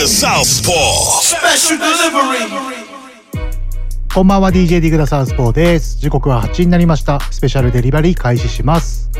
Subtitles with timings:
[0.00, 1.20] The Southpaw.
[1.20, 2.48] Special delivery.
[4.14, 5.98] こんばんは DJ ディグダサウスポーです。
[5.98, 7.20] 時刻は8時になりました。
[7.30, 9.10] スペシャルデリバリー開始します。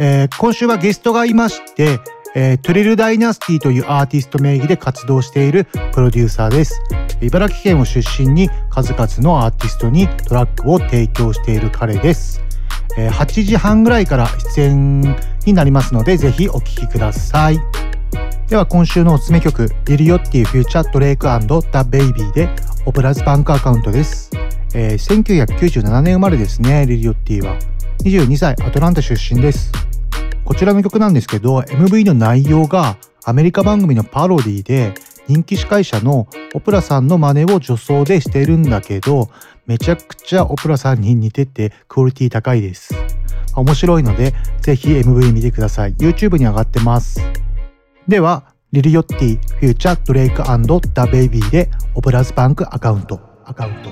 [0.00, 2.00] えー今週はゲストがいまして、
[2.34, 6.82] えートゥリルダイナスティというアーティスト名義で活動しているプロデューサーです。
[7.20, 12.42] 茨城県を出身に数々のアーティストにトラックを提供している彼です。
[12.98, 15.16] えー8時半ぐらいから出演
[15.46, 17.60] になりますので、ぜひお聴きください。
[18.48, 22.48] では今週のおすすめ曲「リリオッティフューチャードレイクザ・ベイビーで
[22.84, 24.30] オプラズバンクアカウントです、
[24.74, 27.56] えー1997年生まれですねリリオッティは。
[28.04, 29.72] 22歳アトランタ出身です。
[30.44, 34.92] こちらの曲なんですけど MV の内容がアメリカ番組のパロディで
[35.28, 39.30] 人気司会者のオプラさんの真似を女装でしてるんだけど
[39.66, 42.94] めちゃくちゃオプラさんに似ててクオリティ高いです。
[43.54, 45.94] 面白いのでぜひ MV 見てください。
[45.94, 47.22] YouTube に上がってます。
[48.08, 50.42] では、リリオッティ、フューチャー、ドレイク
[50.92, 53.20] ダ・ベイビーでオブラズバンクアカウント。
[53.44, 53.90] アカウント。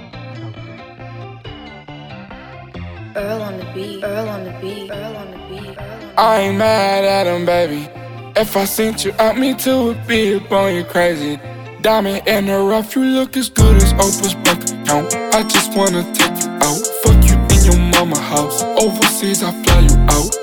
[3.14, 6.20] Earl on the beat, Earl on the beat, Earl on the beat, Earl on the
[6.20, 7.88] I ain't mad at him, baby.
[8.36, 11.38] If I sent you out, me too would be up on you crazy.
[11.82, 15.14] Diamond in the rough, you look as good as Oprah's bank account.
[15.34, 18.62] I just wanna take you out, fuck you in your mama house.
[18.62, 20.39] Overseas, I fly you out.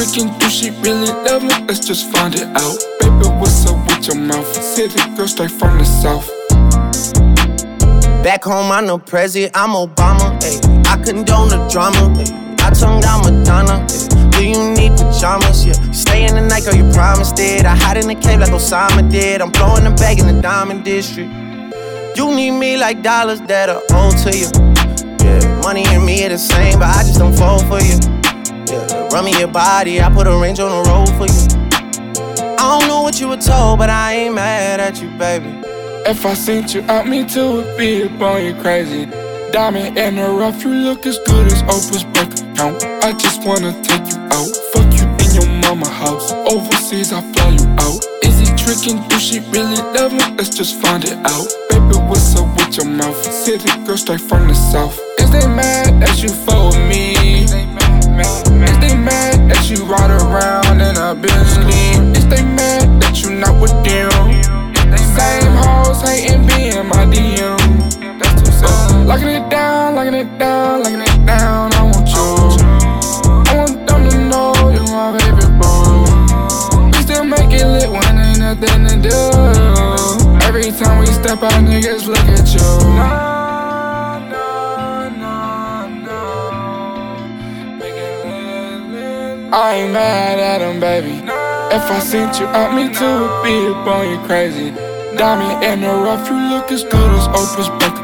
[0.00, 0.38] Is tricking?
[0.38, 1.50] Do she really love me?
[1.66, 2.78] Let's just find it out.
[3.00, 4.46] Baby, what's up with your mouth?
[4.54, 6.26] City girl straight from the south.
[8.24, 10.40] Back home, I'm no president, I'm Obama.
[10.42, 10.56] Ay.
[10.90, 12.14] I condone the drama.
[12.18, 12.56] Ay.
[12.60, 13.86] I tongue down Madonna.
[13.90, 14.30] Ay.
[14.30, 15.66] Do you need pajamas?
[15.66, 15.92] Yeah.
[15.92, 17.66] Stay in the night, girl, you promised it.
[17.66, 19.42] I hide in the cave like Osama did.
[19.42, 21.30] I'm blowing the bag in the diamond district.
[22.16, 24.48] You need me like dollars that are owed to you.
[25.22, 28.19] Yeah, money and me are the same, but I just don't fall for you.
[28.70, 32.56] Yeah, run me your body, I put a range on the road for you.
[32.56, 35.50] I don't know what you were told, but I ain't mad at you, baby.
[36.06, 39.06] If I sent you out, me too would be up on you crazy.
[39.50, 42.84] Diamond in the rough, you look as good as Oprah's bank account.
[43.02, 46.30] I just wanna take you out, fuck you in your mama house.
[46.30, 48.06] Overseas, I fly you out.
[48.22, 49.02] Is he tricking?
[49.08, 50.22] Do she really love me?
[50.38, 51.48] Let's just find it out.
[51.70, 53.20] Baby, what's up with your mouth?
[53.24, 54.96] City girl straight from the south.
[55.18, 57.49] Is they mad that you with me?
[58.18, 62.18] Is they mad that you ride around in a Bentley?
[62.18, 64.10] Is they mad that you not with them?
[65.16, 67.58] Same hoes hating be in my DM.
[68.18, 69.06] That's too sad.
[69.06, 71.72] Locking it down, locking it down, locking it down.
[71.74, 72.26] I want you.
[73.50, 76.86] I want them to know you're my baby boo.
[76.86, 79.18] We still make it lit when ain't nothing to do.
[80.46, 83.49] Every time we step out, niggas look at you.
[89.52, 91.10] I ain't mad at him, baby.
[91.74, 94.70] If I sent you out, me too would be up on you crazy.
[95.18, 97.98] Diamond in the rough, you look as good as Oprah's bank.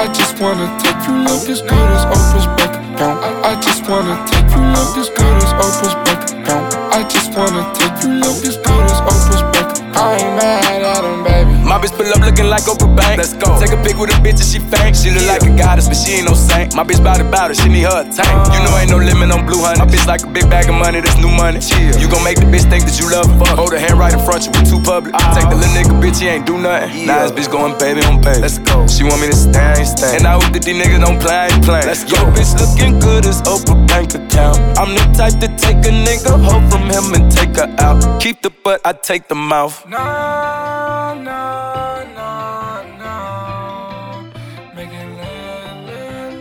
[0.00, 2.72] I just wanna take you look as good as Oprah's bank.
[2.96, 6.48] I, just wanna take you look as good as Oprah's bank.
[6.48, 9.96] I just wanna take you look as good as Oprah's bank.
[10.00, 11.39] I ain't mad at him, baby.
[11.70, 13.22] My bitch pull up looking like Oprah Bank.
[13.22, 13.54] Let's go.
[13.62, 14.98] Take a pic with a bitch and she faint.
[14.98, 16.74] She look like a goddess, but she ain't no saint.
[16.74, 18.26] My bitch bout it, bout it, she need her a tank.
[18.50, 19.78] You know ain't no limit on blue honey.
[19.78, 21.62] My bitch like a big bag of money, that's new money.
[21.62, 21.94] Chill.
[21.94, 23.54] You gon' make the bitch think that you love her.
[23.54, 25.14] Hold her hand right in front you, we too public.
[25.14, 25.30] Ah.
[25.30, 27.06] Take the little nigga bitch, he ain't do nothing.
[27.06, 28.42] Now this bitch going baby on baby.
[28.42, 28.90] Let's go.
[28.90, 30.18] She want me to stay, I ain't stay.
[30.18, 31.86] And I hope that these niggas don't play, I ain't playing.
[31.86, 32.18] Let's go.
[32.18, 34.58] Yo, bitch looking good as Oprah bank account.
[34.74, 38.02] I'm the type to take a nigga hoe from him and take her out.
[38.18, 39.86] Keep the butt, I take the mouth.
[39.86, 41.59] No, no, no,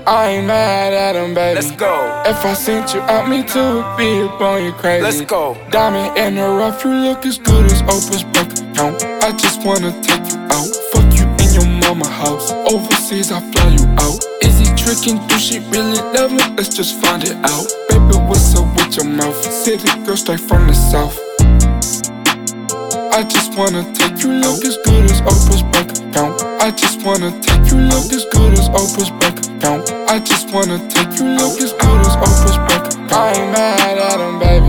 [0.10, 1.54] I ain't mad at him, baby.
[1.54, 2.24] Let's go.
[2.26, 5.04] If I sent you out, me too would be up on you crazy.
[5.04, 5.56] Let's go.
[5.70, 9.04] Diamond in the rough, you look as good as Oprah's bank account.
[9.22, 12.50] I just wanna take you out, fuck you in your mama house.
[12.74, 14.18] Overseas, I fly you out.
[14.42, 15.22] Is he tricking?
[15.28, 16.42] Do she really love me?
[16.58, 17.70] Let's just find it out.
[17.90, 19.38] Baby, what's up with your mouth?
[19.46, 21.20] City girl straight from the south.
[23.14, 26.49] I just wanna take you look as good as Oprah's bank account.
[26.62, 29.90] I just wanna take you look as good as Oprah's bank account.
[30.10, 33.14] I just wanna take you look as good as Oprah's bank account.
[33.14, 34.68] I ain't mad at him, baby.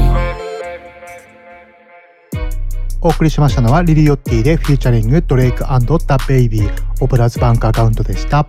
[3.01, 6.71] お送りしましたのはリリヨッティでフューチャリングドレイクダ・ベイビー
[7.01, 8.47] オブラズバンクアカウントでした。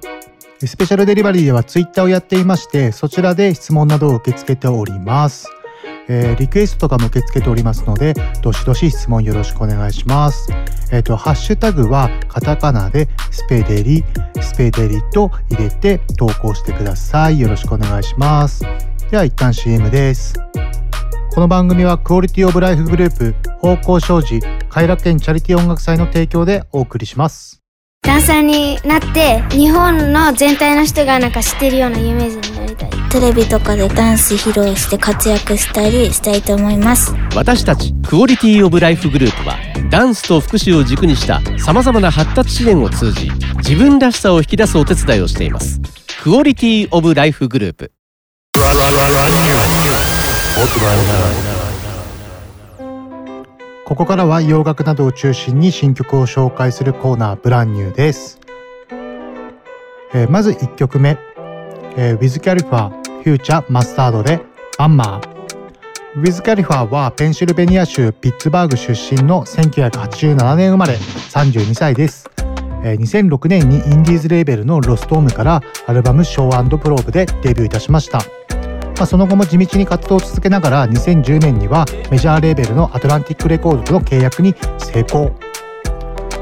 [0.64, 5.48] スペシャルデリバリーではツイッターをやっていまして、そちらで質問などを受け付けております。
[6.07, 10.51] えー、リクエストとかも受け付けておりますので、どしどし質問よろしくお願いします。
[10.92, 14.04] えっ、ー、と、ハッシュタグはカタカナでスペデリ、
[14.42, 17.39] スペデリと入れて投稿してください。
[17.39, 18.63] よろしくお願いします。
[19.10, 20.33] では一旦 CM です。
[21.33, 24.39] この番組はクオリティオブライフグループ方向障子
[24.69, 27.61] 偕楽園チャリティー音楽祭の提供でお送りします。
[28.03, 32.89] ダンサーになって日本の全体の人がなんか知ってるようなイメージになりたい。
[33.12, 37.13] テレビとかでダンス披露して活躍したりしたいと思います。
[37.36, 39.56] 私たちクオリティオブライフグループは
[39.92, 45.80] ダンスと福祉を軸にしたさまざまな発達支援を通じ自分らしさを引き出すお手伝いをしています。
[46.24, 47.92] クオリティオブライフグループ
[53.92, 58.40] ここからは洋楽などを中心に新曲を紹介するコーナーブランニューです、
[60.14, 61.18] えー、まず1曲目、
[61.98, 62.90] えー、Wiz Khalifa
[63.22, 64.40] フューチャーマスタードで
[64.78, 65.42] アンマー
[66.16, 72.30] ウィズ・カリファーはペンシルベニア州ピッツバーグ出身の1987年生まれ32歳です。
[72.84, 78.22] 2006年にインディーズレーベルのロストームからアルバム「ショープローブ」でデビューいたしました。
[79.01, 85.31] まあ、その後も地道に活動を続けながら2010年にはメジャーレーベルのアトランティックレコードとの契約に成功。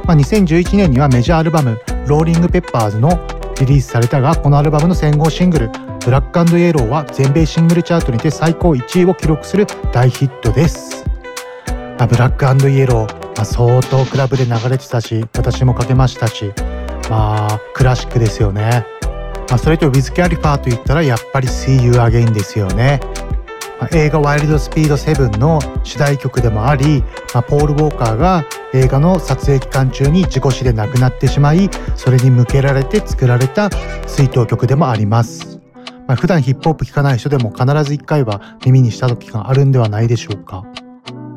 [0.03, 3.17] まあ、2011年にはメジャーアルバム「ローリング・ペッパーズ」の
[3.61, 5.69] リリースされたがこのアルバムの戦後シングル
[6.03, 11.05] ブラックイエローは全米シングルチャートにて最高1位を記録する大ヒットです。
[11.97, 16.51] まあ、ブラックイエロー、まあ、相当クラブで流れてたし、私もかけましたし、
[17.09, 18.98] まあ、クラシックですよね。
[19.49, 22.99] まあ、それとウィズ・キャリファーといったらやっぱり See You Again ですよね。
[23.79, 27.01] まあ、映画ワイルドスピード7の主題曲でもあり、
[27.33, 33.69] まあ、ポール・ウォーカーが映画の撮影期間中に事故死で亡くなってしまい、それに向けられて作られた
[34.05, 35.59] 追悼曲でもあります。
[36.05, 40.63] まあ、普段ヒップホップ聴かない人でも必ず一回は耳にした時があるんではないでしょうか。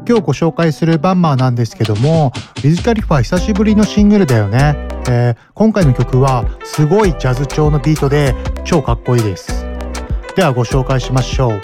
[0.07, 4.77] 今日ご紹介するバンマーなんですけども、ウィズ・カリファー久しぶりのシングルだよね。
[5.09, 8.35] えー、今回の曲はすごいジャズ調のビートで
[8.65, 9.65] 超かっこいいです。
[10.37, 11.53] ではご紹介しましょう。
[11.53, 11.57] ウ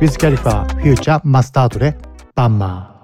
[0.00, 1.96] ィズ・カリファー、フューチャー、マスタードで
[2.34, 2.96] バンマー。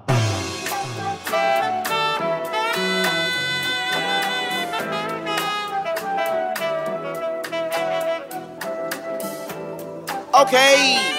[10.35, 11.12] Okay.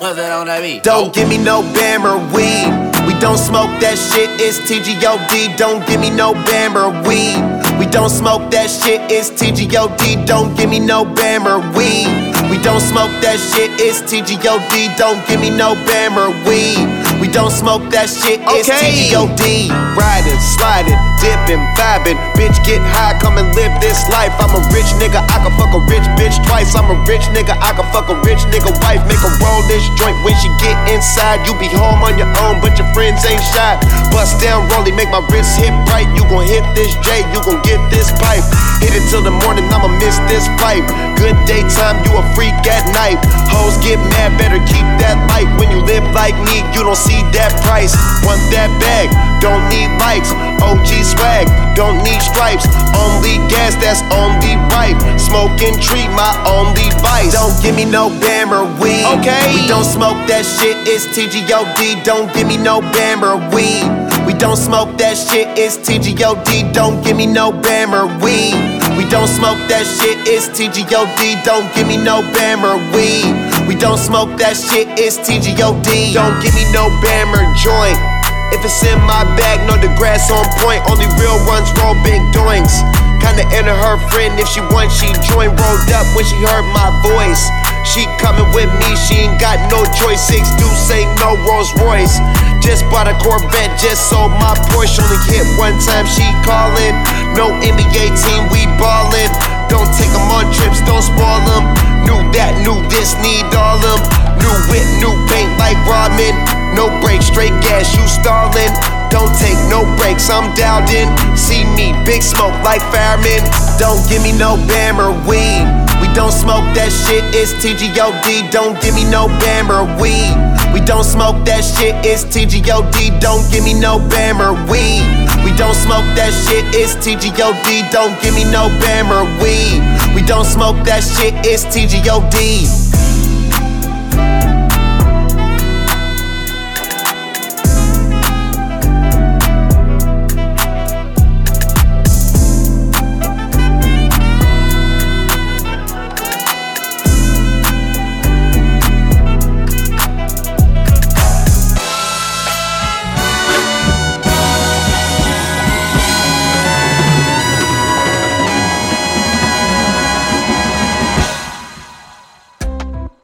[0.00, 0.14] On
[0.46, 0.84] that beat?
[0.84, 2.70] Don't give me no Bammer weed.
[3.04, 5.56] We don't smoke that shit, it's TGOD.
[5.56, 7.34] Don't give me no Bammer weed.
[7.80, 10.24] We don't smoke that shit, it's TGOD.
[10.24, 12.06] Don't give me no Bammer weed.
[12.48, 14.96] We don't smoke that shit, it's TGOD.
[14.96, 17.07] Don't give me no Bammer weed.
[17.18, 19.10] We don't smoke that shit, it's okay.
[19.10, 19.74] TGOD.
[19.98, 22.14] Riding, sliding, dipping, vibing.
[22.38, 24.30] Bitch, get high, come and live this life.
[24.38, 26.78] I'm a rich nigga, I can fuck a rich bitch twice.
[26.78, 29.02] I'm a rich nigga, I can fuck a rich nigga wife.
[29.10, 31.42] Make her roll this joint when she get inside.
[31.42, 33.74] You be home on your own, but your friends ain't shy.
[34.14, 36.06] Bust down, rollie, make my wrist hit bright.
[36.14, 38.46] You gon' hit this J, you gon' get this pipe.
[38.78, 40.86] Hit it till the morning, I'ma miss this fight.
[41.18, 43.18] Good daytime, you a freak at night.
[43.50, 45.50] Hoes get mad, better keep that light.
[45.58, 47.96] When you live like me, you don't see that price.
[48.22, 49.08] Want that bag,
[49.40, 50.28] don't need likes.
[50.60, 52.68] OG swag, don't need stripes.
[52.92, 54.94] Only gas, that's only right.
[55.16, 57.32] Smoking treat, my only vice.
[57.32, 59.08] Don't give me no Bammer weed.
[59.18, 59.48] Okay.
[59.56, 62.04] We don't smoke that shit, it's TGOD.
[62.04, 63.88] Don't give me no Bammer weed.
[64.26, 66.74] We don't smoke that shit, it's TGOD.
[66.74, 68.52] Don't give me no Bammer weed.
[68.96, 71.44] We don't smoke that shit, it's TGOD.
[71.44, 73.57] Don't give me no Bammer weed.
[73.68, 76.16] We don't smoke that shit, it's TGOD.
[76.16, 78.00] Don't give me no Bammer joint.
[78.48, 80.80] If it's in my bag, no the grass on point.
[80.88, 82.72] Only real ones roll big doings.
[83.20, 85.52] Kinda enter her friend if she wants, she join.
[85.52, 87.44] Rolled up when she heard my voice.
[87.84, 90.24] She coming with me, she ain't got no choice.
[90.24, 92.16] Six deuce ain't no Rolls Royce.
[92.64, 94.96] Just bought a Corvette, just sold my Porsche.
[95.04, 96.96] Only hit one time, she callin'.
[97.36, 99.57] No NBA team, we ballin'.
[99.68, 101.64] Don't take them on trips, don't spoil them.
[102.04, 104.00] Knew that, knew this, need all them.
[104.40, 106.34] New whip, new paint like Rodman.
[106.74, 108.72] No brakes, straight gas, you stalling.
[109.10, 111.08] Don't take no breaks, I'm dialed in.
[111.36, 113.40] See me, big smoke like firemen.
[113.78, 115.64] Don't give me no Bammer weed.
[116.00, 118.52] We don't smoke that shit, it's TGOD.
[118.52, 120.36] Don't give me no Bammer weed.
[120.72, 123.20] We don't smoke that shit, it's TGOD.
[123.20, 125.17] Don't give me no Bammer weed.
[125.44, 127.90] We don't smoke that shit, it's TGOD.
[127.90, 129.80] Don't give me no Bammer weed.
[130.14, 132.38] We don't smoke that shit, it's TGOD.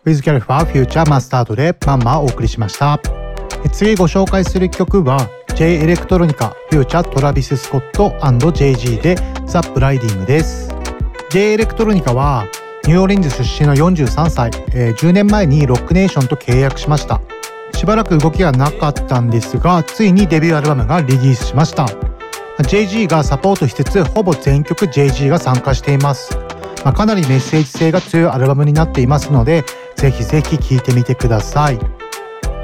[0.07, 3.01] Wiz Khalifa featuring Mustard で Bammer お送りしました。
[3.73, 10.69] 次ご紹介する曲は Jay Electronica featuring Travis Scott & Jay-Z で The Blinding です。
[11.31, 12.45] J エレクトロニカは
[12.87, 17.23] ニューオーリンズ出身の43歳、え、10年前に Roc Nation と契約しました。
[17.73, 21.87] しばらく動きがなかったんですがついにデビューアルバムがリリースしました。
[22.59, 26.39] JG がサポートしつつほぼ全曲 JG が参加しています、
[26.85, 29.64] まあ、かなりメッセージ性が強いアルバムになっていますので
[29.97, 31.79] ぜひぜひ聴いてみてください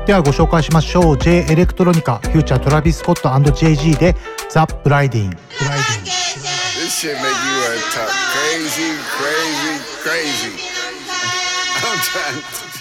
[0.07, 4.17] ではご紹介しましょう Jay Electronica featuring Travis Scott & Jay-Z で
[4.51, 10.53] The Blinding This shit make you a top crazy, crazy, crazy.
[11.87, 12.43] I'm trying
[12.75, 12.80] to.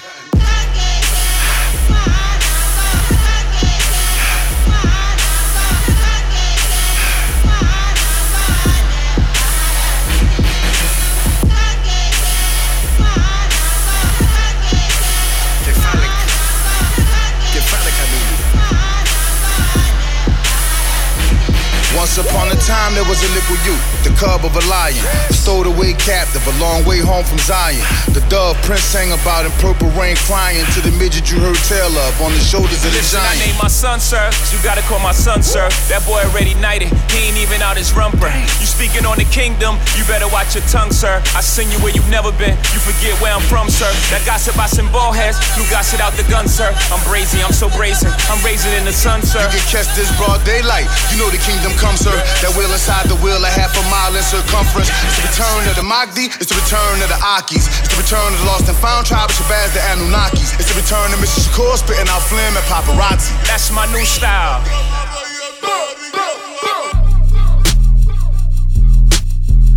[22.00, 24.96] Once upon a time there was a little youth, the cub of a lion,
[25.27, 27.84] a stowed away captive, a long way home from Zion.
[28.15, 31.91] The dove prince sang about in purple rain crying to the midget you heard tell
[31.91, 33.36] of on the shoulders of the Listen, giant.
[33.36, 34.32] I named my son, sir.
[34.48, 35.68] You gotta call my son, sir.
[35.91, 36.88] That boy already knighted.
[37.12, 38.32] He ain't even out his rumper.
[38.63, 41.20] You speaking on the kingdom, you better watch your tongue, sir.
[41.36, 42.56] I send you where you've never been.
[42.72, 43.91] You forget where I'm from, sir.
[44.15, 45.36] That gossip I send ball heads.
[45.60, 46.72] You gossip out the gun, sir.
[46.96, 48.08] I'm brazy, I'm so brazen.
[48.32, 49.44] I'm raising in the sun, sir.
[49.51, 50.88] You can catch this broad daylight.
[51.12, 52.13] You know the kingdom come, sir.
[52.43, 54.89] That wheel inside the wheel, a half a mile in circumference.
[55.08, 57.65] It's the return of the Magdi, it's the return of the Akis.
[57.81, 60.58] It's the return of the lost and found tribe of Shabazz, the Anunnakis.
[60.60, 61.48] It's the return of Mr.
[61.48, 63.31] Shakur spitting out phlegm and paparazzi.
[63.48, 64.62] That's my new style.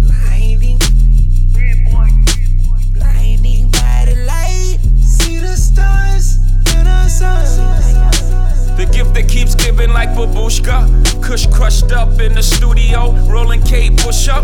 [0.02, 0.78] Blinding
[8.82, 11.22] The gift that keeps giving like babushka.
[11.22, 14.42] Kush crushed up in the studio, rolling Kate Bush up.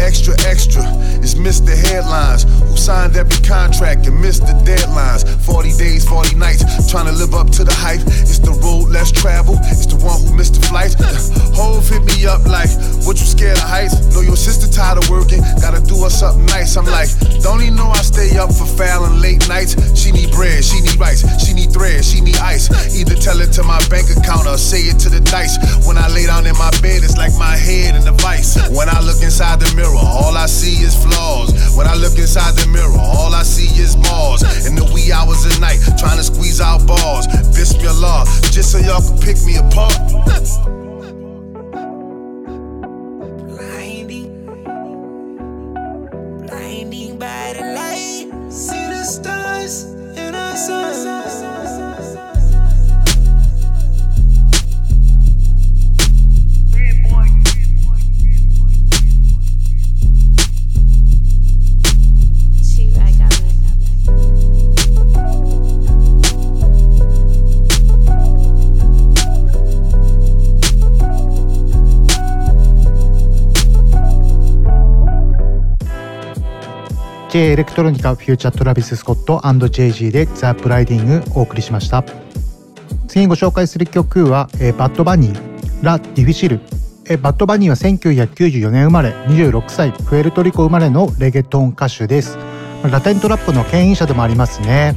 [0.00, 0.84] Extra, extra,
[1.24, 1.72] it's Mr.
[1.72, 5.24] Headlines who signed every contract and missed the deadlines.
[5.44, 8.00] 40 days, 40 nights, trying to live up to the hype.
[8.04, 10.96] It's the road less traveled, it's the one who missed the flights.
[11.56, 12.68] Hove hit me up like,
[13.08, 13.96] what you scared of heights?
[14.14, 16.76] Know your sister tired of working, gotta do her something nice.
[16.76, 17.08] I'm like,
[17.40, 19.76] don't even know I stay up for fouling late nights?
[19.96, 22.68] She need bread, she need rice, she need thread, she need ice.
[22.92, 25.58] Either tell it to my bank account I'll say it to the dice.
[25.86, 28.56] When I lay down in my bed, it's like my head in a vice.
[28.70, 31.52] When I look inside the mirror, all I see is flaws.
[31.76, 34.42] When I look inside the mirror, all I see is Mars.
[34.66, 37.26] In the wee hours of night, trying to squeeze out balls.
[37.54, 39.98] Bismillah, just so y'all can pick me apart.
[46.46, 49.84] Blinding by the light, see the stars
[50.16, 51.55] in the sun.
[77.28, 82.04] J エレクトロニカフューチャートラビス・スコット &JG でザ・ブライディングお送りしました。
[83.08, 86.60] 次にご紹介する曲は、えー Bad Bunny La Difícil。
[87.08, 92.38] えー Bad Bunny は1994年生まれ26歳プエルトリコ生まれのレゲトン歌手です。
[92.90, 94.94] ラテントラップの牽引者でもありますね。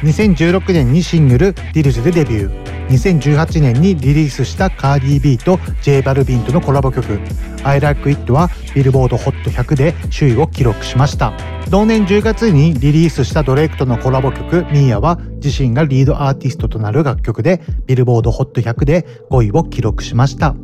[0.00, 2.78] 2016年にシングル「Diles」でデビュー。
[2.88, 7.20] 2018年にリリースしたカーディー・ビーと J バルビンとのコラボ曲
[7.62, 11.32] 「I Like It」はビルボード HOT100 で首位を記録しました。
[11.68, 20.54] 同年10月にリリースしたドレイクとのコラボ曲「MÍA」は自身がリードアーティストとなる楽曲でビルボード HOT100 で5位を記録しました。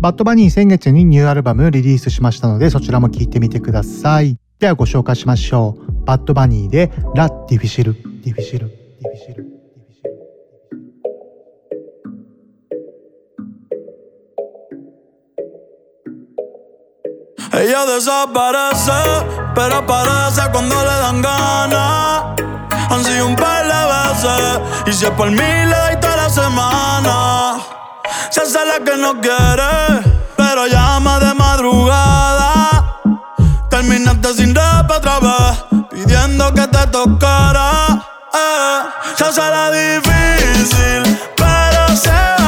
[0.00, 4.36] Bad Bunny 先月にニューアルバムリリースしましたのでそちらも聴いてみてください。
[4.60, 6.04] ではご紹介しましょう。
[6.04, 8.81] Bad Bunny で La Difícil Difícil
[17.54, 18.92] Ella desaparece,
[19.54, 22.22] pero aparece cuando le dan ganas.
[22.90, 23.52] Han sido un par
[24.86, 27.60] y si es por mí le toda la semana.
[28.30, 30.02] Se hace la que no quiere,
[30.36, 33.00] pero llama de madrugada.
[33.70, 37.81] Terminaste sin rap otra vez, pidiendo que te tocara.
[38.34, 38.82] Eh,
[39.16, 42.41] se hace la difícil, pero se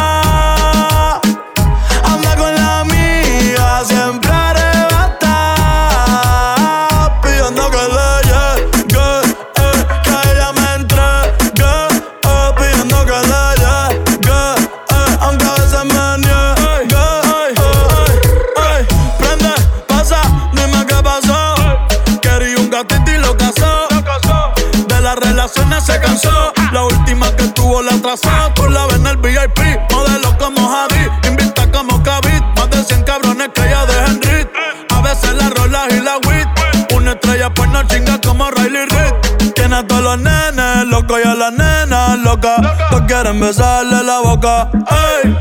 [25.45, 26.53] vacaciones se cansó.
[26.73, 28.31] La última que tuvo la atrasó.
[28.55, 29.59] Tú la ves en el VIP,
[29.91, 32.43] modelo como Javi, invita como Kavit.
[32.57, 34.49] Más de 100 cabrones que ya dejan rit.
[34.91, 36.49] A veces la rolas y la wit.
[36.95, 39.53] Una estrella pues no chinga como Riley Reid.
[39.55, 42.61] Tiene a todos los nenes locos y a las nenas locas.
[42.91, 44.71] Todos quieren besarle la boca.
[44.73, 45.37] Ey,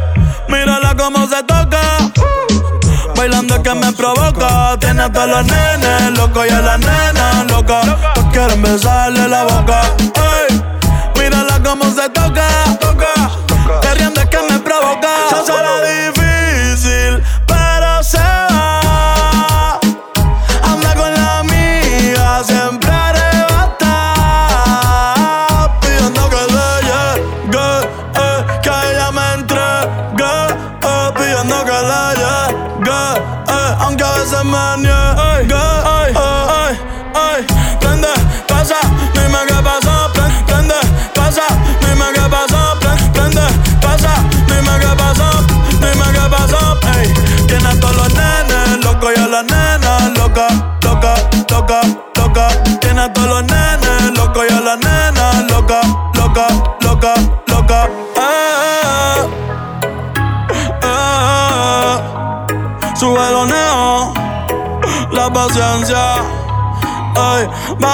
[0.50, 1.80] mírala cómo se toca.
[3.16, 4.78] Bailando que me provoca.
[4.80, 7.86] Tiene a todos los nenes locos y a las nenas locas.
[8.14, 9.82] Todos quieren besarle la boca.
[10.48, 10.62] Ey,
[11.20, 12.48] mírala cómo se toca.
[12.80, 13.32] toca.
[13.82, 15.10] Queriendo es que me provoca.
[15.30, 15.36] Se
[16.08, 16.23] difícil,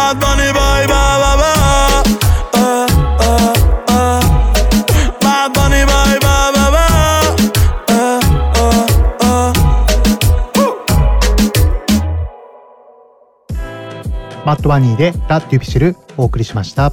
[0.10, 2.02] Bad Bunny, bye, bye, bye, bye.
[2.56, 2.88] Eh,
[3.22, 3.54] eh,
[3.90, 4.22] eh.
[5.22, 7.38] Bad Bunny, bye, bye, bye, bye.
[7.90, 8.18] Eh,
[8.58, 8.74] eh,
[9.22, 9.54] eh.
[14.46, 16.92] マットバニーでラ・デュピシルお送りしました。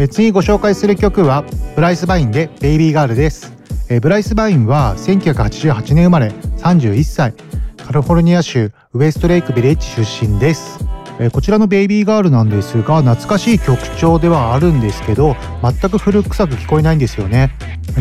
[0.00, 1.44] え次ご紹介する曲は
[1.76, 3.52] ブライス・バインでベイビーガールです。
[3.88, 7.32] えブライス・バインは1988年生まれ31歳
[7.76, 10.85] カリフォルニア州ウエストレイクビレッジ出身です。
[11.18, 17.52] えこちらのベイビーガールなんですが懐かしい曲調ではあるんですけど全く古臭く聞こえないんですよね。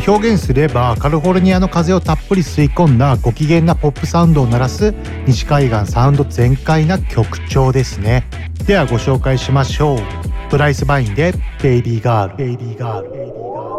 [0.08, 4.93] 表現すればカリフォルニアの風をたっぷり吸い込んだご機嫌なポップサウンドを鳴らす
[5.25, 8.28] 西海岸サウンド全開な曲調ですね。
[8.65, 9.99] ではご紹介しましょう。
[10.51, 12.38] ブライス・バインでベイビーガール。
[12.38, 13.12] ベイビーガール。
[13.12, 13.74] ベイビーガ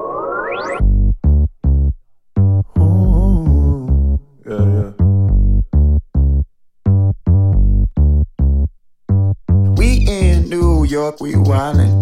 [10.97, 11.93] York, we wildin'.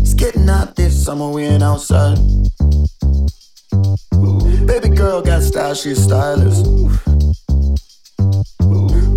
[0.00, 0.14] It's
[0.48, 2.18] hot this summer, we ain't outside.
[4.64, 6.64] Baby girl got style, she a stylist.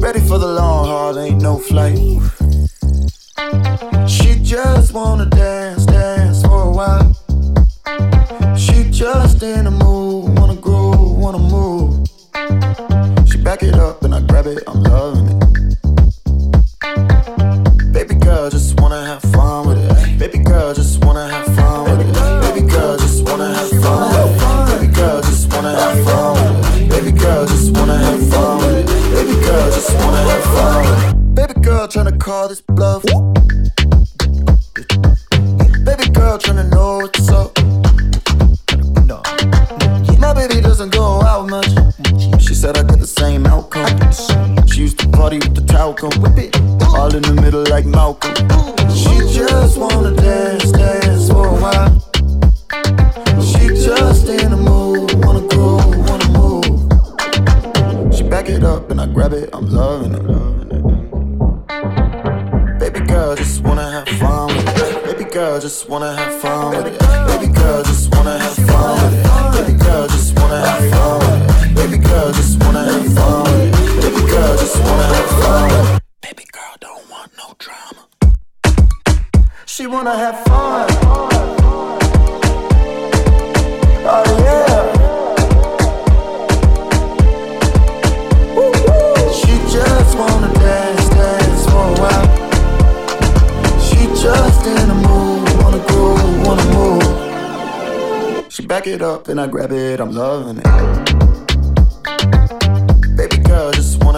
[0.05, 1.99] Ready for the long haul, ain't no flight.
[4.09, 7.07] She just wanna dance, dance for a while.
[8.57, 12.07] She just in a mood, wanna groove, wanna move.
[13.29, 15.44] She back it up and I grab it, I'm loving it.
[18.25, 20.17] Baby girl, just wanna have fun with it.
[20.17, 22.13] Baby girl, just wanna have fun with it.
[22.41, 24.79] Baby girl, just wanna have fun with it.
[24.81, 26.89] Baby girl, just wanna have fun with it.
[26.89, 28.87] Baby girl, just wanna have fun with it.
[29.13, 31.35] Baby girl, just wanna have fun with it.
[31.35, 33.03] Baby girl, tryna call this bluff.
[35.85, 37.55] Baby girl, tryna know what's up.
[39.05, 39.21] No.
[40.17, 41.69] My baby doesn't go out much.
[42.41, 44.54] She said I get the same outcome.
[44.75, 46.11] She used to party with the talcum.
[46.21, 46.53] Whip it.
[46.83, 48.35] All in the middle like Malcolm.
[48.91, 51.95] She just wanna dance, dance for a while.
[53.39, 56.65] She just in the mood, wanna groove, wanna move.
[58.13, 60.23] She back it up and I grab it, I'm loving it.
[62.77, 65.05] Baby girl, just wanna have fun with it.
[65.05, 66.99] Baby girl, just wanna have fun with it.
[67.29, 69.23] Baby girl, just wanna have fun with it.
[69.55, 71.75] Baby girl, just wanna have fun with it.
[71.77, 73.44] Baby girl, just wanna have fun
[74.65, 76.01] just wanna have fun.
[76.21, 78.03] Baby girl don't want no drama.
[79.67, 80.87] She wanna have fun.
[84.13, 84.77] Oh yeah.
[88.55, 89.33] Woo-hoo.
[89.39, 92.27] She just wanna dance, dance for a while.
[93.87, 98.51] She just in the mood, wanna groove, wanna move.
[98.51, 100.65] She back it up and I grab it, I'm loving it.
[103.15, 104.14] Baby girl, just wanna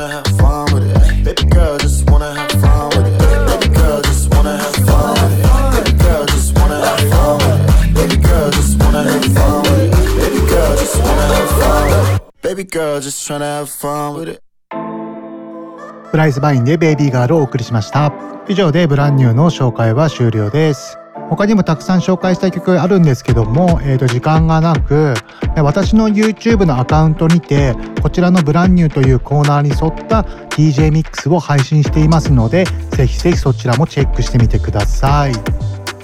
[16.12, 18.14] プライスバインでベイビーガールお送りしました。
[18.48, 20.98] 以上でブランニューの紹介は終了です。
[21.30, 25.14] 他にもたくさん紹介したい曲あるんですけども、えー、と時間がなく
[25.58, 30.22] 私の YouTube のアカウントにてこちらの「ブランニュー」というコーナーに沿った
[30.56, 35.34] DJ ミックスを配信していますのでぜひぜひそちらもチェックしてみてください。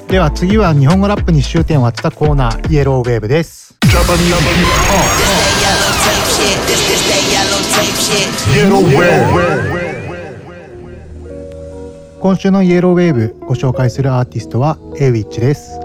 [0.07, 3.75] では次は日本語ラップに終点を当てたコーナーイエローウェーブです
[12.23, 15.77] 今週のイエローウェーブご紹介するアーティストは a ウィッチです。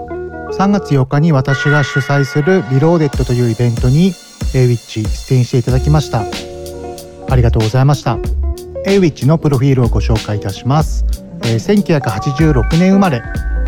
[0.57, 4.13] 3月8日に私が主催するリローデッドというイベントに
[4.55, 6.23] a ウィッチ出演していただきました。
[7.29, 8.13] ありがとうございました。
[8.85, 11.03] A ウィッチのプロフィールをご紹介いたします、
[11.43, 13.21] えー、1986年生まれ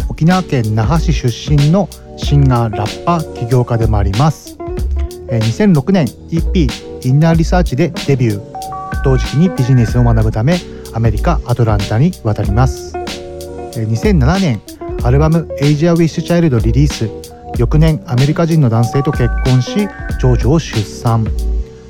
[0.08, 4.56] 沖縄県那覇市出身のシンガーラッパー起業家でもあります。
[5.28, 6.70] 2006年 EP
[7.06, 9.04] インナーリサーチでデビュー。
[9.04, 10.58] 同時期にビジネスを学ぶため
[10.94, 12.96] アメリカ・アトランタに渡ります。
[13.76, 14.62] 2007年
[15.04, 17.10] アルバム「エイジア・ウィッシュ・チャイルド」リリース。
[17.58, 19.88] 翌年アメリカ人の男性と結婚し
[20.20, 21.26] 長女を出産。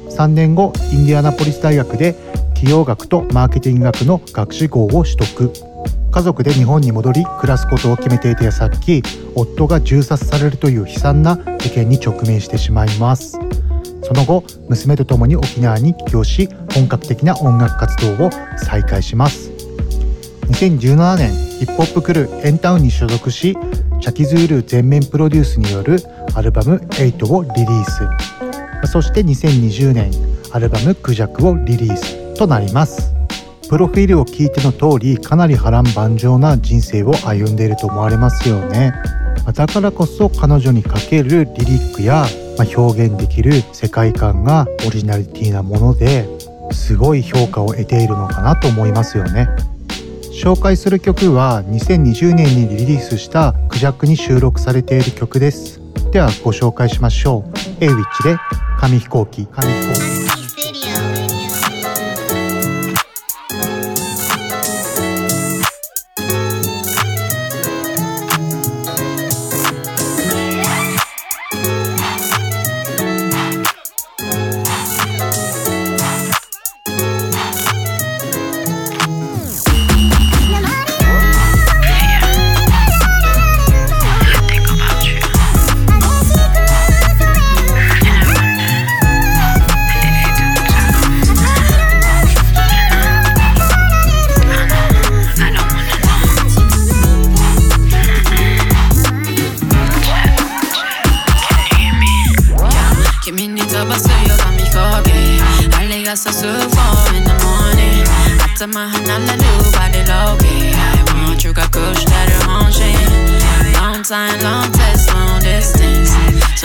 [0.09, 2.15] 3年後インディアナポリス大学で
[2.53, 5.51] 企業学とマーケティング学の学士号を取得。
[6.11, 9.01] 家族で日本に戻り暮らすことを決めていた矢先
[9.33, 13.39] 夫が銃殺されるという悲惨な事件に直面してしまいます。
[14.11, 19.51] その後娘と共に沖縄に帰郷し本格的な音楽活動を再開します。
[20.49, 23.55] 2017年ヒップホップクルーエンタウンに所属し
[24.01, 25.95] チャキズール全面プロデュースによる
[26.33, 27.85] アルバム「8」をリリー
[28.83, 28.91] ス。
[28.91, 30.11] そして2020年
[30.51, 33.13] アルバム「クジャク」をリリースとなります。
[33.69, 38.93] プロフィールを聞いての通りかなり波乱万丈な人生を歩んでいると思われますよね。
[39.53, 42.25] だからこそ彼女にかけるリリックや
[42.61, 46.27] まあ、表現できる世界観がオリジナリティなもので
[46.71, 49.47] すごい評価を得ているのかなと思いますよね。
[50.31, 55.81] 紹介する曲は2020年にリリースしたクジャクに収録されている曲です。
[56.11, 57.83] ではご紹介しましょう。
[57.83, 58.37] A ウィッチで
[58.79, 60.20] 紙飛行機紙飛行機。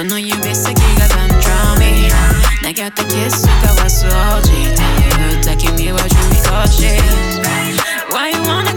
[0.08, 1.84] know you miss it, you got some drama.
[2.64, 4.52] I got the kiss, you got what's all G.
[5.18, 7.38] You're attacking me, what you be cautious.
[8.10, 8.75] Why you wanna?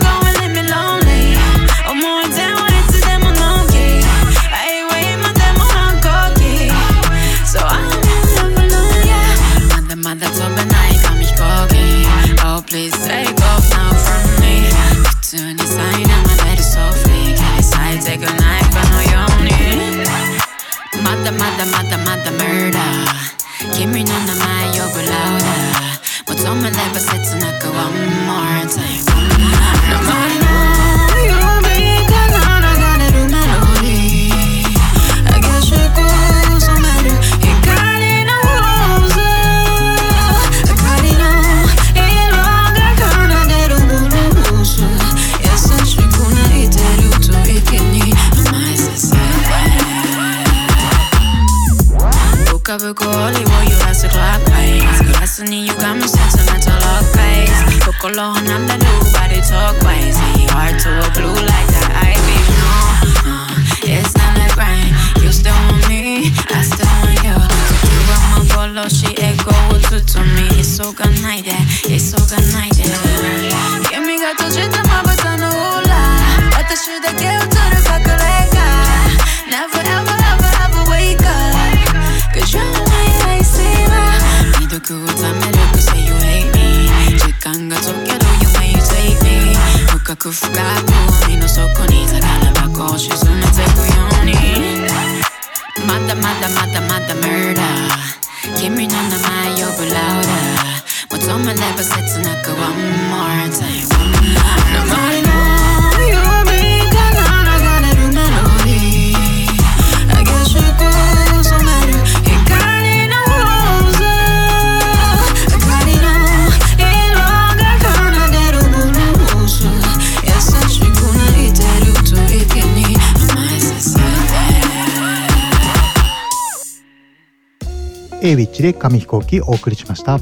[128.30, 130.20] A ウィッチで紙飛行機お送りしました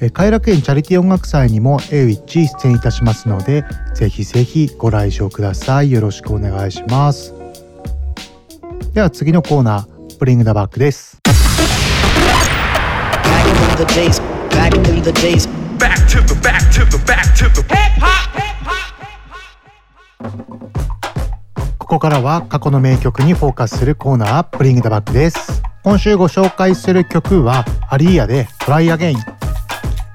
[0.00, 7.34] え偕楽園チャリティー音楽祭にも A ウィッチ出演いたしますのでぜひぜひご来場くださいよろしくお願いします
[8.94, 11.20] では次のコーナーブリングダバックです
[21.78, 29.18] ここからは過去の名曲にフォーカスするコーナーブリングダバックです今週ご紹介する曲はアリーヤでトライアゲイン。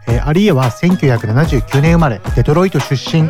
[0.08, 3.23] えーアリーヤは1979年生まれデトロイト出身、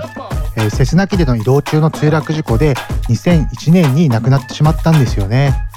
[0.56, 2.76] えーセスナ機での移動中の墜落事故で
[3.10, 5.68] 2001年に亡くなってしまったんですよね、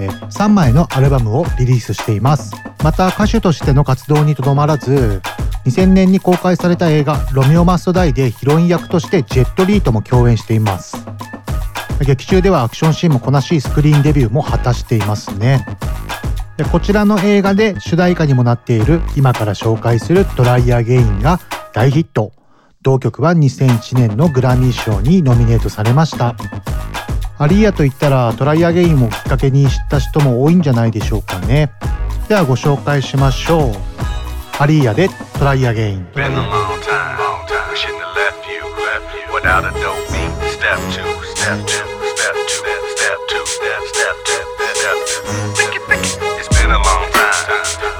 [0.00, 2.52] え3枚のアルバムをリリースしています。
[2.82, 5.22] また歌手としての活動にとどまらず
[5.66, 10.96] 2000年に公開された映画「ロミオ・マスト・ダイ」でヒロイン役としてジェット・リーとも共演しています。
[12.04, 15.66] 劇中ではアクションシーンもこなしスクリーンデビューも果たしていますね。
[16.56, 21.40] でこちらの映画で主題歌にもなっている今から紹介する「Try Again」が
[21.72, 22.32] 大ヒット。
[22.82, 26.34] 同曲は2001年のグラミー賞にノミネートされました。
[27.38, 31.70] Aaliyah といったら Try Again をきっかけに知った人も多いんじゃないでしょうかね。
[32.28, 33.72] ではご紹介しましょう。
[34.58, 35.08] Aaliyah で
[35.38, 36.06] Try Again。
[36.14, 37.18] Been a long time,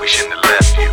[0.08, 0.88] Left you,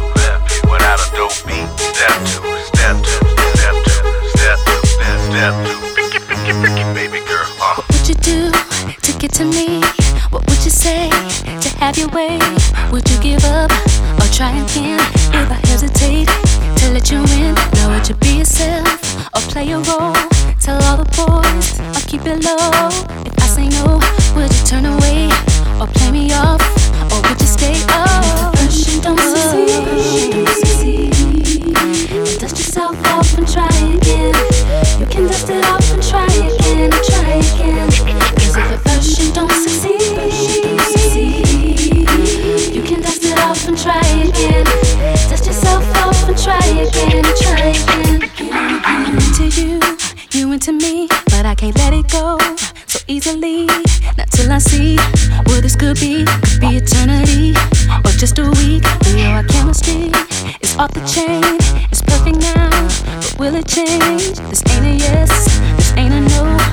[0.70, 1.64] without a dope beat.
[1.80, 3.24] Step two, step two,
[3.56, 4.04] step two,
[4.36, 5.80] step two, step step two.
[5.96, 7.48] Pick it, pick it, pick it, baby girl.
[7.56, 7.76] Uh.
[7.80, 9.80] What would you do to get to me?
[10.32, 12.40] What would you say to have your way?
[12.92, 13.72] Would you give up
[14.20, 15.00] or try again?
[15.32, 16.28] If I hesitate
[16.80, 18.86] to let you in, now would you be yourself
[19.34, 20.12] or play a role?
[20.60, 22.92] Tell all the boys or keep it low.
[23.24, 23.96] If I say no,
[24.36, 25.32] would you turn away
[25.80, 26.60] or play me off?
[27.14, 27.76] Or would you stay?
[27.88, 28.52] Oh,
[29.14, 31.12] first you don't succeed.
[32.40, 34.34] Dust yourself off and try again.
[35.00, 36.56] You can dust it off and try again
[37.06, 37.88] try again.
[38.38, 40.02] If at first you don't succeed,
[42.74, 44.66] you can dust it off and try again.
[45.30, 48.30] Dust yourself off and try again and try again.
[48.86, 49.80] I'm into you,
[50.32, 52.38] you into me, but I can't let it go
[52.88, 53.66] so easily.
[54.18, 54.98] Not till I see
[55.48, 56.26] what this could be.
[56.26, 57.45] Could be eternity
[59.48, 60.12] chemistry
[60.62, 61.44] is off the chain.
[61.92, 62.70] It's perfect now,
[63.22, 64.38] but will it change?
[64.50, 65.30] This ain't a yes,
[65.78, 66.65] this ain't a no.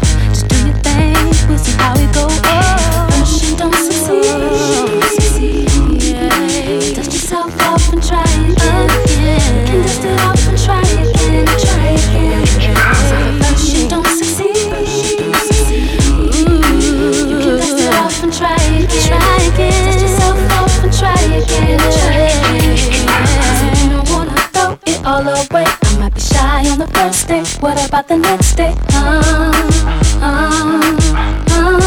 [27.03, 27.43] First day.
[27.61, 28.75] What about the next day?
[28.93, 29.51] Uh,
[30.23, 30.97] uh,
[31.51, 31.81] uh,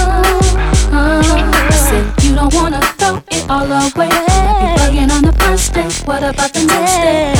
[0.91, 1.69] uh.
[1.71, 4.09] I said you don't wanna throw it all away.
[4.09, 5.89] Be bugging on the first day.
[6.05, 7.34] What about the next day?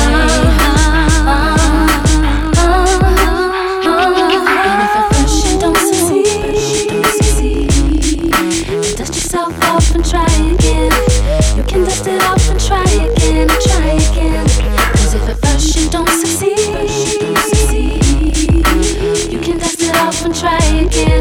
[20.96, 21.20] Again.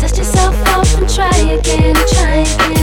[0.00, 2.79] Dust yourself off and try again, try again.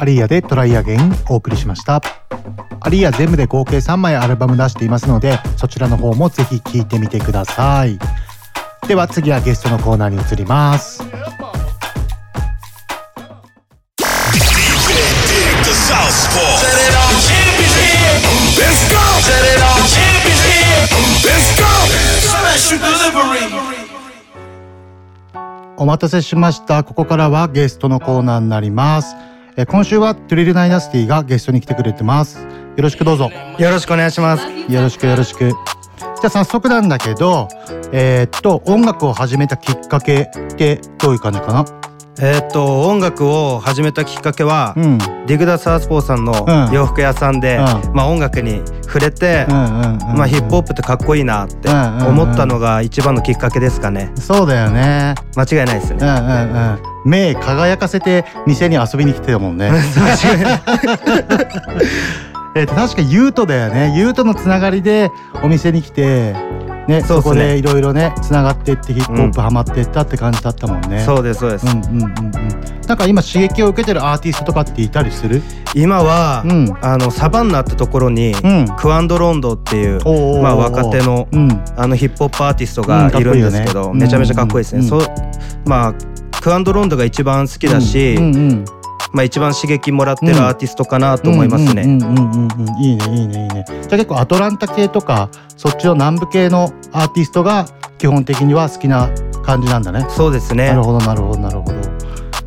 [0.00, 2.17] アリーヤでトライアゲインお送りしました。
[2.80, 7.98] アリーヤ全部で合計3枚アルバム出していますので、そちらの方もぜひ聴いてみてください。
[8.86, 11.02] では次はゲストのコーナーに移ります。
[25.80, 26.82] お待たせしました。
[26.82, 29.14] ここからはゲストのコーナーになります。
[29.56, 32.57] え今週はトゥリルナイナスティがゲストに来てくれてます。
[32.78, 33.28] よろしくどうぞ。
[33.58, 34.46] よろしくお願いします。
[34.72, 35.48] よろしくよろしく。
[35.48, 35.56] じゃ
[36.26, 37.48] あ早速なんだけど、
[37.90, 41.64] えーっと、音楽を始めたきっかけってどういう感じかな？
[42.20, 47.60] えーっと音楽を始めたきっかけは、うんディグダ・サースポーさんのうん洋服屋さんで、う
[47.94, 54.12] まあ音楽に触れて、うんうんうんまあヒップホップってかっこいいなって思ったのが一番のきっかけですかね。
[54.14, 55.16] そうだよね。
[55.36, 55.98] 間違いないですね。
[56.00, 57.10] うんうんうん。
[57.10, 59.72] 目輝かせて店に遊びに来てたもんね。
[62.58, 63.94] えっと確かユートだよね。
[63.96, 65.10] ユートのつながりで
[65.42, 66.32] お店に来て、
[66.88, 71.00] ね、そねそこでいろいろねつながっていってヒップホップハマっていったって感じだったもんね。
[71.04, 71.66] そうですそうです。
[71.66, 72.12] うんうんうんうん。
[72.86, 75.42] なんか今刺激を受けてるアーティストとかっていたりする？
[75.74, 80.00] 今は、うんあのサバンナってところに、んクアンドロンドっていう
[80.42, 84.80] まあ若手の、うんあのヒップホップアーティストうんがいるんですけど、うんめちゃめちゃかっこいいですね。
[84.80, 85.06] うんそう
[85.66, 85.94] まあ
[86.40, 88.64] クアンドロンドが一番好きだし、うんうんうん
[89.12, 91.82] まあ一番刺激もらってるアーティストかなと思いますね。
[91.82, 93.64] うんうんうんうんうんいいねいいねいいね。
[93.66, 97.66] じゃあ結構アトランタ系とかそっちの南部系のアーティストが
[97.98, 99.10] 基本的には好きな
[99.44, 100.06] 感じなんだね。
[100.10, 101.78] そうですねなるほどなるほどなるほど。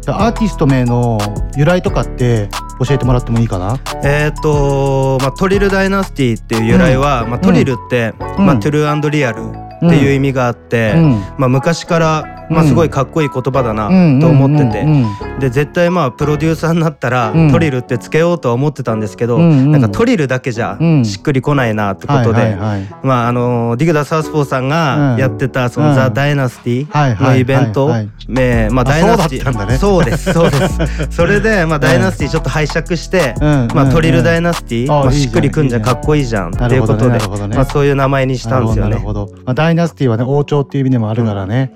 [0.08, 1.20] アーティスト名の
[1.56, 2.50] 由来とかって
[2.86, 3.80] 教えてもらってもいいかな。
[4.04, 15.06] えっ、と、まあ、 Trill Dyna sty っていう由来は、まあ、 trill って、うんまあ、 true real っていう意味があって、うんまあ、昔から、まあ、うんすごいかっこいい言葉だなうんと思ってて、うん
[15.42, 17.52] で絶対まあプロデューサーになったら、うん。
[17.52, 21.06] trill ってつけようとは思ってたんですけど、なんか trill だけじゃうん。
[21.06, 22.56] しっくりこないなってことで、
[23.04, 24.70] まああのディグダ・サウスポーさんうん。
[24.70, 25.96] がやってたその、うん。
[25.96, 29.78] The Dynasty のイベント、まあ、あ Dynasty そうだったんだね。
[29.78, 31.08] そうですそうです。
[31.10, 33.68] それで、まあ、 Dynasty ちょっと拝借して、うん。
[33.74, 37.20] まあ、うん Trill Dynasty、まあ、しっくりくんじゃんかっこいいじゃんっていうことで、
[37.56, 38.92] まあ、そういう名前にしたんですよね。
[38.92, 39.30] なるほど。
[39.46, 41.72] まあ、ダイナスティはね王朝っていう意味でもあるからね。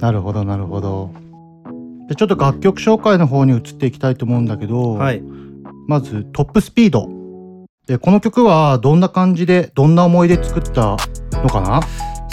[0.00, 1.10] なるほどなるほど。
[2.08, 5.22] でちょっと楽曲紹介の方に移っていきたいと思うんだけど、はい
[5.86, 7.08] まずトップスピード。
[7.86, 10.96] でこの曲はどんな感じでどんな思いで作った
[11.32, 11.80] のかな？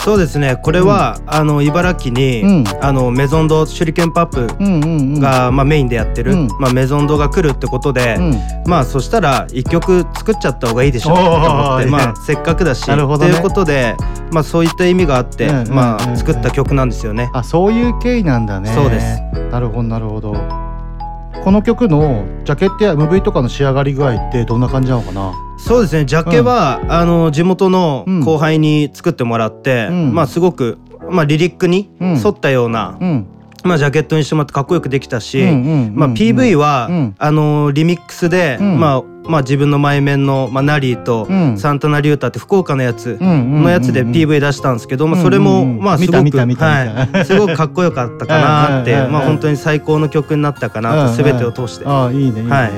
[0.03, 4.87] そうですねこれは、あの茨城に、うんあのメゾンド手裏剣パップうんうんう
[5.17, 5.19] ん。
[5.19, 8.33] が、まあ、メインでやってる、うんまあ、メゾンドが来るってことで、うん
[8.65, 13.95] まあそしたら一曲作っちゃった方がいいでしょとおー思って、まあ、せっかくだしねっていうことで、
[14.31, 17.29] まあ、そういった意味があって、うんうんうんうんまあ、作った曲なんですよね。
[17.33, 18.73] あそういう経緯なんだね。
[18.73, 19.21] そうです。
[19.51, 20.66] なるほどなるほど。
[21.43, 25.33] この曲のジャケットや MV とかの仕上がり具合ってどんな感じなのかな？
[25.57, 26.05] そうですね。
[26.05, 30.13] ジャケは、あの地元の後輩に作ってもらって、ん。
[30.13, 30.77] まあすごく、
[31.09, 32.09] まあ、リリックにうん。
[32.17, 33.27] 沿ったような、うん。
[33.67, 35.43] まあ、ジャケットにしてもらってかっこよくできたし、
[35.93, 37.15] まあ、PV は、うん。
[37.17, 38.79] あのリミックスで、うん。
[38.79, 41.57] まあまあ、自分の前面の、まあ、ナリーと、うん。
[41.57, 51.85] サンタナリュータって福岡のやつのやつで PV 出したんですけど、まあ、それも、まあ、すごく、はい、すごくかっこよかったかなって まあ、本当に最高の曲になったかなと全てを通して。
[51.85, 52.71] ああいいねいいね、はい。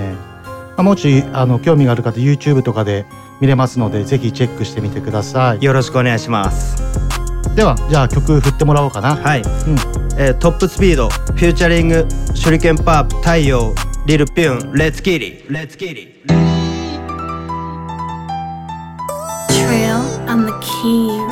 [0.77, 3.05] あもしあの興味がある方 YouTube とかで
[3.41, 5.63] 見れますのでぜひチェックしてみてください。
[5.63, 6.81] よろしくお願いします。
[7.55, 9.15] ではじゃあ曲振ってもらおうかな。
[9.15, 12.05] はい、うんえートップスピードフューチャリング
[12.43, 13.73] 手裏剣パープ太陽
[14.05, 16.19] リルピュンレッツキリレッツキリ
[19.47, 21.28] Trail on the key.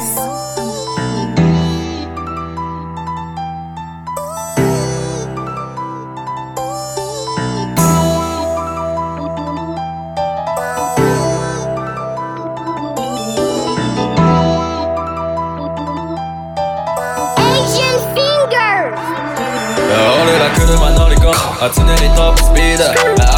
[21.60, 22.84] 乗り込むあ常にトップスピード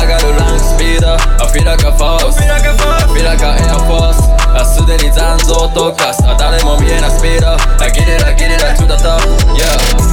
[0.02, 1.58] 上がるランクスピードあフ
[4.56, 6.24] あすでに残像とかす。
[6.26, 7.54] あ誰も見えないスピード。
[7.54, 9.20] あギリラギリラ to the top
[9.56, 9.66] yeah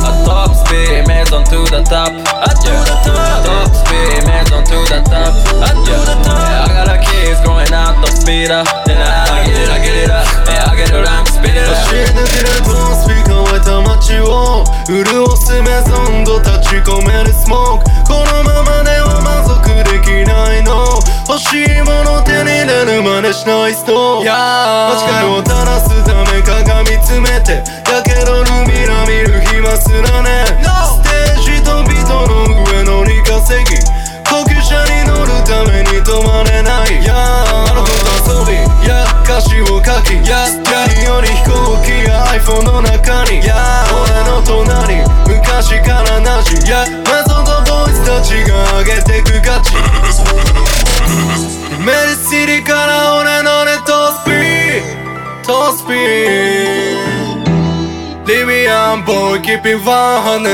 [0.04, 3.14] あトップスピードメイゾン to the top あ to the top
[3.44, 8.12] トップスピードメイゾン to the top あ to the top I got a keys going out the
[8.12, 15.04] speed up then I get it I get it up 上げるランクスピード走り抜けるトーンスピーカー湧いた街を潤
[15.36, 17.84] すメゾンド立ち込めるスモーク。
[18.06, 19.65] このままでは満足
[19.96, 21.00] できないの。
[21.26, 24.20] 欲しいもの手に入れる真似しない人。
[24.20, 27.64] 間違いを正すため鏡詰めて。
[27.88, 30.44] やけどのミラ見る暇すらね。
[30.44, 33.80] ステージとビートの上乗り稼ぎ。
[34.28, 37.02] 高級車に乗るために止まれない。
[37.02, 38.52] やあの子と遊び。
[38.86, 39.06] や。
[39.24, 40.12] 歌詞を書き。
[40.28, 40.44] や。
[40.60, 43.40] 何より飛行機や iPhone の中に。
[43.46, 43.56] や
[43.90, 45.00] 俺の隣。
[45.26, 46.84] 昔からなしや。
[46.84, 47.25] メソッドボーイズ
[48.06, 49.74] たちが上げてく価値。
[51.84, 55.44] メルシリから俺のねトスピー。
[55.44, 55.96] トスピー。
[58.26, 60.48] リビアンボーイキピンワンハネ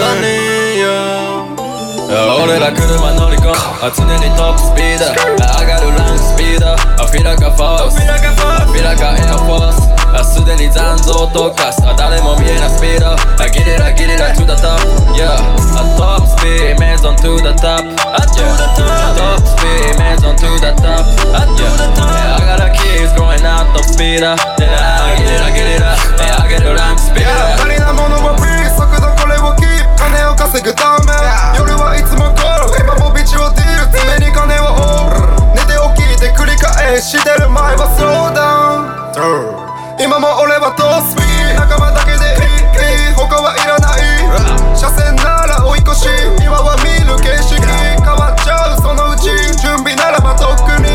[0.00, 3.17] ラネーや俺ら車
[3.48, 5.08] 乗り込むあ常にトップスピード。
[5.08, 6.76] 上がるランクスピード。
[6.76, 6.76] あ
[7.08, 7.96] フィラカフォース。
[7.96, 9.88] フィラカエアフォース。
[10.08, 13.12] あすでに残像とかすあ誰も見えないスピード。
[13.12, 14.76] あギリラギリラ to the top
[15.16, 15.32] yeah
[15.76, 16.80] あトップスピード。
[16.80, 18.84] メイゾン to the top あ to the top
[19.16, 19.48] トップ。
[19.48, 24.20] スピードメイゾン to the top あ to the top I got a keys going out the speed
[24.20, 25.96] ギリラギリラ。
[26.44, 27.64] 上げるランクスピード。
[27.64, 28.44] 足りなものは B
[28.76, 30.04] 速度これをキープ。
[30.04, 31.12] 金を稼ぐため。
[31.56, 32.87] 夜はいつもゴール
[33.28, 46.08] 今もビチをディール常に金はオー寝て起きて繰り返してる前はスローダウン今も俺はトースピー仲間だけでいい他はいらない車線なら追い越し
[46.40, 49.28] 今は見る景色変わっちゃうそのうち
[49.60, 50.88] 準備ならばとっくに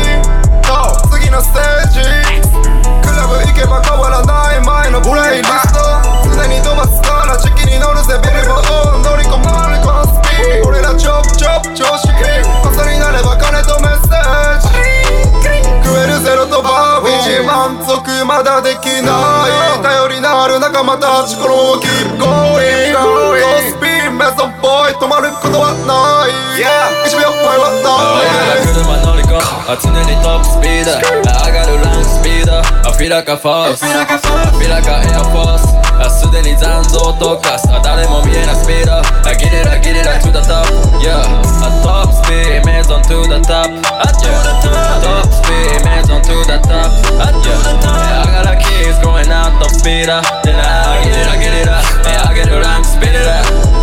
[0.66, 0.74] と
[1.14, 2.02] 次のステージ
[2.98, 5.78] クラブ行けば変わらない前のプレイリスト
[6.34, 9.13] 常に飛ばすから時期に乗るぜビルボード
[10.64, 12.14] 俺らチョップチョップ調子いい
[12.64, 14.68] 朝になれば金とメッセージ。
[15.84, 19.46] 食えるゼロとバービー満足まだできな
[19.78, 22.92] い頼りなる仲間たちこのまま keep going
[23.42, 26.32] トスピンメゾンボーイ止まることはない
[27.06, 40.62] 1秒前はない俺ら車乗り込むあ常にトップスピード上がるランクスピードあフィラカフォースフィラカエアフォースあすでに残像とかすあ誰も見えないスピードあギリラギリラ to the top
[41.02, 41.18] yeah
[41.62, 47.74] あトップスピードメイゾン to the top あ to the top トップスピードメイゾン to the top あ to the
[47.82, 51.82] top I got a keys going out the speed up then I ギリラギリラ
[52.30, 53.73] 上げるランクスピード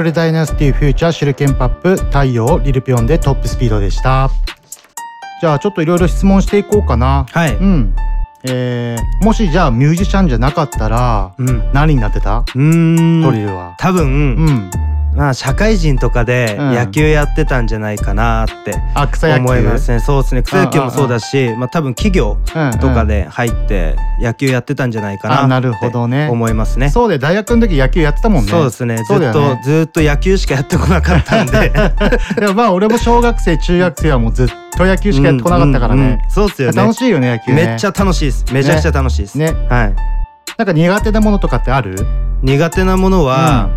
[0.00, 4.30] Trey Dynasty featuring Shurkn Pap 太陽 lil pyon でトップスピードでした。
[5.42, 7.26] じゃあちょっといろいろ質問していこうかな。
[7.30, 7.54] はい。
[7.54, 7.94] うん。
[8.44, 11.34] えー、もしじゃあミュージシャンじゃなかったら、
[11.74, 12.38] 何になってた？
[12.38, 13.22] うーん。
[13.22, 13.74] トリルは。
[13.78, 14.70] 多分、
[15.14, 16.74] まあ社会人とかでうん。
[16.74, 18.74] 野球やってたんじゃないかなって
[19.38, 20.00] 思いますね。
[20.00, 20.42] そうですね。
[20.42, 22.38] 草野球もそうだしまあ多分企業
[22.80, 26.28] とかで入って野球やってたんじゃないかなあなるほどね。
[26.30, 26.90] 思いますね。
[26.90, 28.50] そうで大学の時野球やってたもんね。
[28.50, 28.96] そうですね。
[28.98, 31.72] ずっとずっと野球しかやってこなかったんで。
[32.38, 36.12] でもまあ俺も小学生中学生はもうずっと野球しかやってこなかったからね、うんうん。
[36.12, 36.76] うんそうっすよね。
[36.80, 37.66] 楽しいよね野球ね。
[37.66, 38.44] めっちゃ楽しいです。
[38.52, 39.34] めちゃくちゃ楽しいです。
[39.36, 39.52] ね。
[39.68, 39.94] はい。
[40.56, 41.96] なんか苦手なものとかってある？
[42.42, 43.68] 苦手なものは、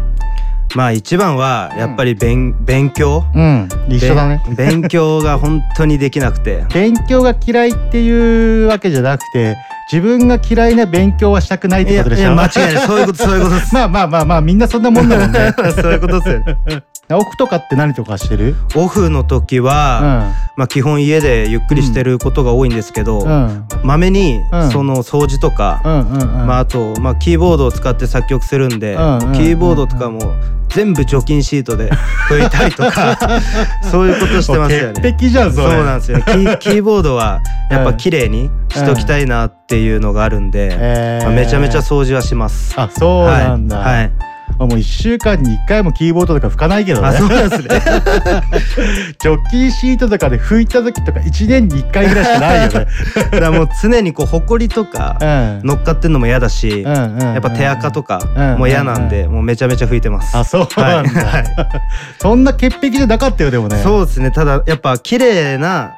[0.76, 3.24] まあ一番はやっぱり勉,、勉強？
[3.36, 3.69] うん。
[3.89, 4.41] 一緒だね。
[4.57, 6.65] べ 勉強が本当にできなくて。
[6.74, 9.55] 勉強が嫌いっていうわけじゃなくて
[9.91, 12.21] 自分が嫌いな勉強はしたくないってことでしょ？
[12.21, 12.88] いやいや間違いない。
[12.88, 13.74] そういうことそういうことです。
[13.76, 15.53] まあまあまあまあみんなそんなもんだもんね。
[15.80, 18.56] そういうことですよオフとかって何とかしてる？
[18.76, 23.68] オフの時は、まあ基本家でゆっくりしてることが多いんですけど、うん。
[23.84, 24.72] まめにうん。
[24.72, 26.47] その掃除とか、うんうんうん。
[26.47, 30.34] まああとまあキーボードを使って作曲するんで、うんうんうんキーボードとかも
[30.70, 31.91] 全部除菌シートで
[32.30, 33.18] 拭いたりとか
[33.84, 35.01] そういうことしてますよね。
[35.01, 36.20] 潔癖じゃんそうなんですよ。
[36.22, 41.26] キーボードはやっぱ綺麗にしときたいなっていうのがあるんで、えー。
[41.26, 42.74] まあめちゃめちゃ掃除はします。
[42.78, 43.95] あそうなんだ、はい。
[43.95, 47.08] はいもう1週間に1回もキーボードとか拭かないけどね。
[47.08, 47.82] あそうですね。
[49.20, 52.88] 除菌シートとかで拭いた時とか1年に1回ぐらいしかないよね。
[53.16, 58.20] だからもう常にこう埃とか乗っかってんのも嫌だし、やっぱ手垢とか
[58.58, 60.38] もう嫌なんで、もうめちゃめちゃ拭いてます。
[60.38, 61.46] あそうなんだ、はい。
[62.22, 63.82] そんな潔癖じゃなかったよでもね。
[63.84, 64.32] そうですね。
[64.32, 65.94] ただやっぱ綺麗な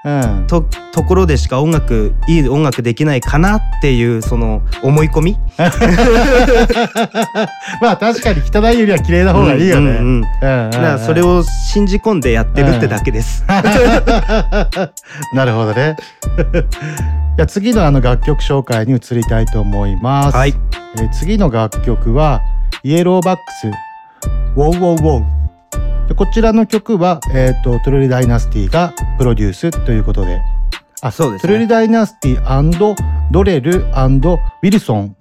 [0.47, 0.61] と,、
[0.93, 5.37] ところでしか音楽いい音楽できないかなっていうその思い込み。
[7.81, 10.25] まあ確かに汚いよりは綺麗な方がいいよね、うんうん
[11.05, 13.43] それを信じ込んでやってるってだけです。
[13.47, 15.95] なるほどね。
[17.35, 20.37] じゃあ次のあの楽曲紹介に移りたいと思います。
[20.37, 20.53] はい
[20.97, 22.41] えー次の楽曲は
[22.83, 23.67] イエローバックス
[24.55, 25.25] ウォウウォウウォウ。
[26.07, 30.39] でこちらの曲はえっ、とトゥルリダイナスティがプロデュースということで。
[31.01, 32.95] あそうですトゥルリダイナスティ
[33.31, 35.15] ドレルウィルソン、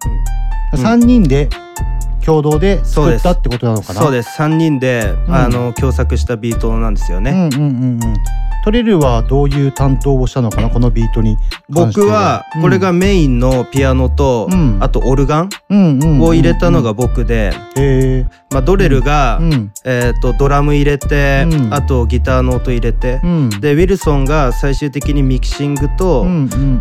[0.73, 1.49] 3人で
[2.25, 4.01] 共同で作ったってことなのかな？
[4.01, 4.41] そうです。
[4.41, 5.35] 3人で、うん。
[5.35, 7.31] あの共作したビートなんですよね。
[7.31, 8.01] うんうんうんうん。
[8.65, 10.71] トリルはどういう担当をしたのかな？
[10.71, 11.37] このビートに
[11.69, 14.49] 僕はこれがメインのピアノと、
[14.81, 15.51] あとオルガン
[16.23, 17.53] を入れたのが僕で、
[18.55, 19.41] まあ、ドレルが、
[19.85, 23.21] えー、とドラム入れて、あとギターの音入れて、
[23.61, 26.27] でウィルソンが最終的にミキシングと、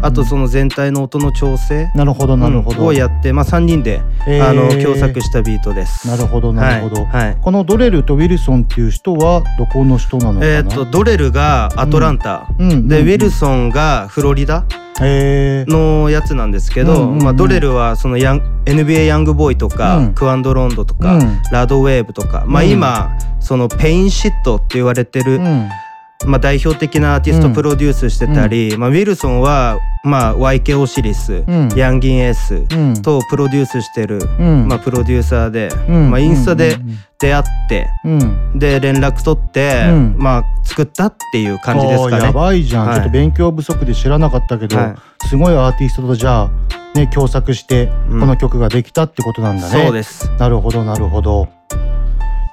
[0.04, 2.78] あとその全体の音の調整なるほどなるほど。
[2.78, 4.48] うんをやって、まあ、3人で、へー。
[4.48, 6.08] あの共作したビートです。
[6.08, 7.38] なるほどなるほど、はいはい。
[7.42, 12.72] このドレルとウィルソンっていう人はどこの人なのかな、えー、とドレルがアトランタ、うん。
[12.72, 12.88] うん。
[12.88, 14.66] でウィルソンがフロリダ？
[15.00, 20.14] のやつなんですけど、まあ、ドレルはそのヤン NBA ヤングボーイとか、うん。
[20.14, 21.42] Quando Rondo とか、うん。
[21.52, 22.70] Rod Wave とか、まあ、うん。
[22.70, 25.40] 今その pain shit って言われてる、
[26.26, 27.54] まあ、代表的なアーティストうん。
[27.54, 31.70] プロデュースしてたり、まあ、ウィルソンは、まあ、YK Osiris、うん。
[31.76, 33.02] Yungeen Ace うん。
[33.02, 34.68] とプロデュースしてる、ん。
[34.68, 36.12] まあ、プロデューサーで、うん。
[36.12, 36.78] まあ、インスタで
[37.20, 38.60] 出会って、うん。
[38.60, 40.16] で連絡取って、うん。
[40.18, 42.26] まあ、作ったっていう感じですかね。
[42.26, 42.96] やばいじゃん、はい。
[42.96, 44.96] ちょっと勉強不足で知らなかったけど、はい。
[45.28, 46.52] すごいアーティストとじゃあ
[46.96, 50.30] ね共作してこの曲ができたってことなんだね、そうです。
[50.38, 51.48] なるほどなるほど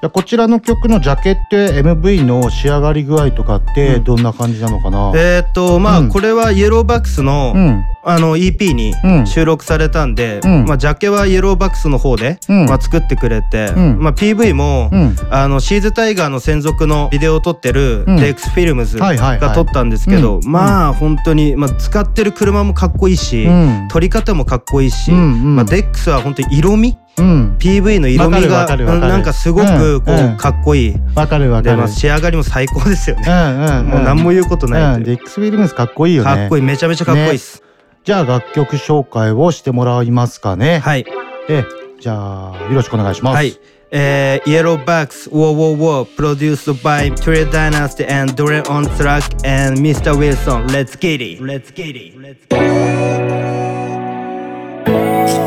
[0.09, 6.09] こちらの曲のジャケットや MV の仕上がり具合とかってどんな感じなのかな、えーっとまあ、うん。
[6.09, 7.85] これはイエローバックスの,、うん。
[8.03, 9.27] あの EP にうん。
[9.27, 10.65] 収録されたんで、うん。
[10.65, 12.65] まあ、ジャケはイエローバックスの方で、うん。
[12.65, 13.99] まあ、作ってくれて、うん。
[14.01, 15.17] まあ、PV も、うん。
[15.31, 18.17] あの CZ タイガーの専属のビデオを撮ってる、うん。
[18.17, 20.51] デックスフィルムズが撮ったんですけど、うん。
[20.51, 23.89] まあ本当に、まあ、使ってる車もかっこいいし、うん。
[23.91, 25.57] 撮り方もかっこいいし、うんうん。
[25.57, 30.95] まあ、デックスは本当に色味うん PV の色味わがなんかすごくこう、かっこいい。
[31.15, 33.25] わかるわかで、るまあ、仕上がりも最高ですよね。
[33.27, 37.63] うんうんうんもう何も言うことないといううんデックス・ウィルムスかっこいいよねかっこいいめちゃめちゃかっこいいっす、
[38.05, 41.05] じゃあ楽曲紹介をしてもらいますかねはい
[41.49, 41.65] え
[42.01, 43.59] じゃあよろしくお願いしますはい。
[43.93, 50.17] えー、イエローバックス、ウォーウォーウォー、 produced by Trey Dynasty and Dre on track and Mr.
[50.17, 50.69] Wilson.
[50.69, 51.43] Let's get it.
[51.43, 52.17] Let's get it.
[52.17, 52.63] Let's get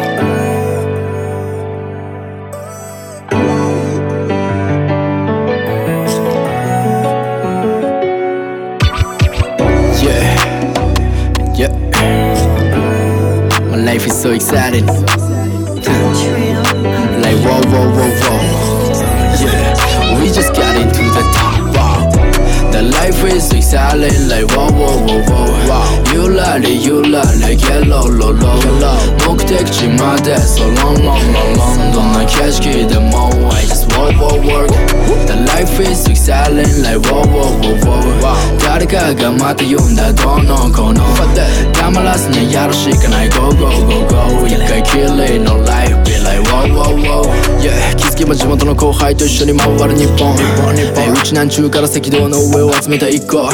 [0.10, 0.13] it.
[13.94, 14.88] life is so exciting.
[14.88, 14.98] like
[17.46, 18.40] whoa, whoa, whoa, whoa.
[19.40, 21.60] Yeah, we just got into the top.
[21.76, 22.10] Wow.
[22.72, 24.28] The life is so exciting.
[24.28, 25.70] Like whoa, whoa, whoa, whoa.
[25.70, 26.04] Wow.
[26.12, 27.62] You love it, you love it.
[27.62, 28.98] Yellow, low, low, low.
[29.28, 31.92] 목대지 마대 so long, long, long, long.
[31.92, 33.63] 넌날 catch 기대 more way.
[34.04, 34.70] I just whoa, whoa, work.
[35.28, 36.84] The life is so exciting.
[36.84, 37.80] Like whoa, whoa, whoa,
[38.20, 38.58] whoa.
[38.60, 41.04] 誰かがまた言うんだどうのこうの
[41.74, 46.03] 黙らずにやるしかない Go, go, go, go 一回きりの life
[46.64, 50.34] Yeah 気づけば地元の後輩と一緒に回る日本。
[50.38, 53.50] えーうち南中から赤道の上を集めた一個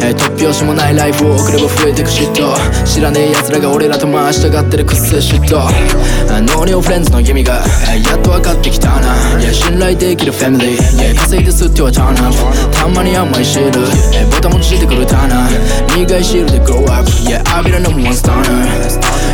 [0.00, 9.14] えー突拍子もないライフを送れば増えてく嫉妬知らねえ奴らが俺らと回したがってるくっせ嫉妬あノーニオフレンズの意味がえーやっと分かってきたな。
[9.40, 10.78] Yeah 信頼できるファミリー。
[10.78, 12.34] Yeah 稼いで吸っては turn up
[12.74, 13.80] たまに甘いシール。
[14.14, 15.48] えボタン持ちしてくるターナ
[15.96, 18.44] 苦いシールで grow up Yeah I'll be the number one stunner.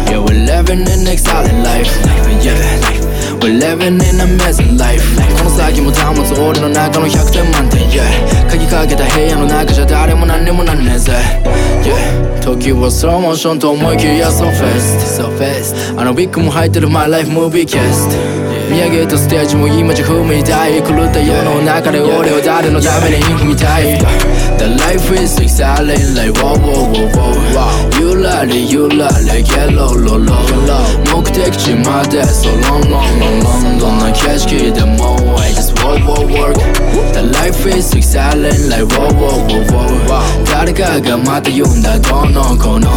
[0.09, 1.89] Yeah we're living in exciting life.
[3.59, 5.03] Living in amazing life.
[5.39, 7.89] この先も保つ俺の中の100点満点。
[7.89, 8.51] Yeah.
[8.51, 11.13] 鍵かけた部屋の中じゃ誰も何にもなんねえぜ。
[11.83, 12.41] Yeah.
[12.43, 15.23] 時はスローモーションと思いきや So fast.
[15.23, 16.01] So fast.
[16.01, 18.11] あのビッグも入ってる My life movie cast.
[18.11, 18.40] Yeah
[18.71, 23.99] 見上げたステージも今じゃ踏みたい狂った世の中で俺を誰のために生きみたい
[24.59, 29.45] The life is exciting like wow wow wow wow You love it, you love it,
[29.45, 30.39] get low low low
[31.11, 36.55] 目的地まで so long long long long どんな景色でも I just walk walk walk
[37.13, 42.91] The life is exciting like wow wow wow wow 誰かがまた言うんだどうのこうの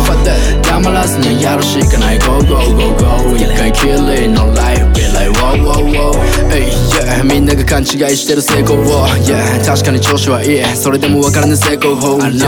[0.63, 3.35] 黙らずにやるしかない Go go go go.
[3.35, 3.93] 一回きり
[4.29, 6.13] の life be like wow wow
[6.49, 7.23] Hey yeah.
[7.23, 9.63] みんなが勘違いしてる成功を Yeah.
[9.65, 12.47] 確かに調子はいいそれでもわからぬ成功法 I know.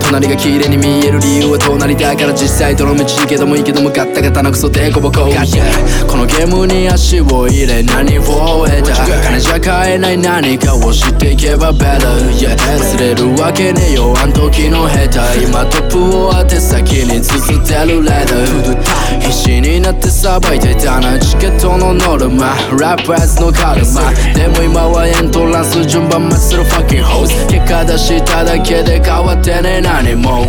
[0.00, 6.06] 隣が綺麗に見える理由は隣だから実際どの道行けどもいいけどもガッタガタなクソデコボコ Yeah.
[6.08, 11.98] このゲームに足を入れ何を得た金じゃ買えない何かを知っていけば better
[12.32, 14.14] Yeah 忘れるわけねえよ。
[14.16, 15.44] あん時の下手。
[15.44, 22.54] 今トップを当て先に綴ってるレーダー必死になってさばいてたなチケットのノルマ。
[22.78, 30.44] ラップアズのカルマでも今はエントランス順番待つるファッキンホース結果出しただけで変わってねえ何も。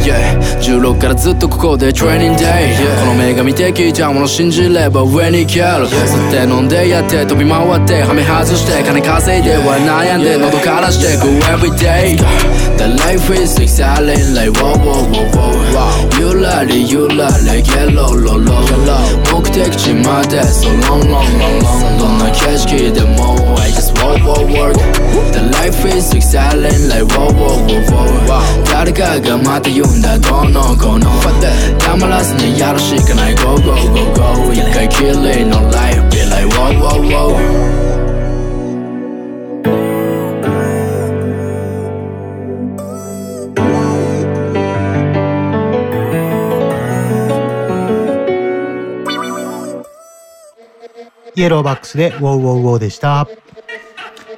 [0.00, 2.48] Yeah 16からずっとここでトレーニングデイ
[3.00, 5.86] この女神的じゃもの信じれば上に行ける。
[5.86, 12.17] 吸って飲んでやって飛び回ってはめ外して金稼いでは悩んで喉からしてく everyday
[12.77, 17.65] The life is exciting like wow wow wow wow You love it you love it
[17.65, 18.97] get low low low low
[19.31, 24.73] 目的地まで so long long long long どんな景色でも I just wow wow work
[25.31, 31.11] The life is exciting like wow wow wow wow 誰かがまた言うんだどうのこうの
[31.77, 35.13] 黙らずにやるしかない Go go go go 一回きり
[35.45, 37.58] の life be like wow wow wow
[51.40, 53.26] イエローバックスでウォーウォーウォーでした。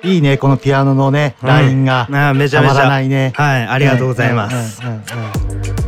[0.04, 1.48] いいね、このピアノのね、うん。
[1.48, 2.02] ラインが。
[2.02, 2.88] あーめちゃめちゃ。
[2.88, 3.32] ないね。
[3.34, 4.80] はいありがとうございます。
[4.82, 5.02] うんうんうんうん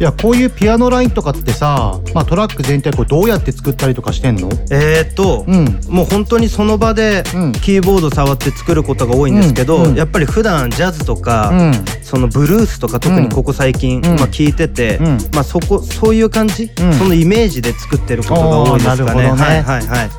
[0.01, 4.49] いや、こういうピアノラインとかってさ、まあトラック全体こうどうやって作ったりとかしてんの？
[4.73, 5.45] えーっと、
[5.89, 7.23] もう本当にその場で
[7.62, 9.95] キーボード触って作ることが多いんですけど、うんうん。
[9.95, 11.73] やっぱり普段ジャズとか、うん。
[12.03, 14.99] そのブルースとか特にここ最近、まあ、聞いてて、
[15.33, 19.23] まあ、そこそういう感じ、そのイメージで作ってることが多いですかね。
[19.23, 19.31] ね。
[19.31, 20.11] はいはいはい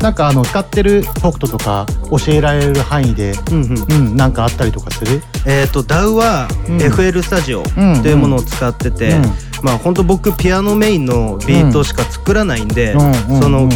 [0.00, 5.20] なんかあの使ってるソフトとか教えられる範囲で、うんなんかあったりとかする？
[5.46, 6.76] えー、と DAW はうん。
[6.78, 9.22] FL スタジオというものを使ってて、うん。
[9.62, 13.70] まあ本当僕ピアノメインのビートしか作らないんで、うんうんその、うん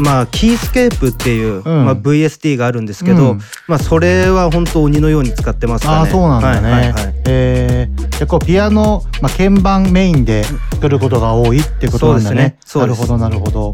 [0.00, 1.84] まあ Keyscape っていう、うん。
[1.84, 3.40] まあ、VST があるんですけど、うん。
[3.68, 5.96] まあそれは本当鬼のように使ってますかね。
[5.98, 6.70] ああそうなんだね。
[6.70, 7.14] はいはいはい。
[7.26, 12.56] えー、でこうピアノ、まあ、鍵盤メインで作ることが多いってことなんだね。
[12.64, 13.06] そうですね。
[13.06, 13.72] なるほどなるほど。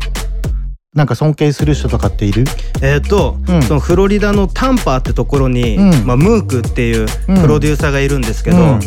[0.94, 2.44] なんか尊敬する人とかっている？
[2.82, 3.62] えっ、と、うん。
[3.62, 6.04] そのフロリダのタンパーってところに、うん。
[6.04, 8.80] まあ、ムークっていうプロデューサーがいるんですけど、うん。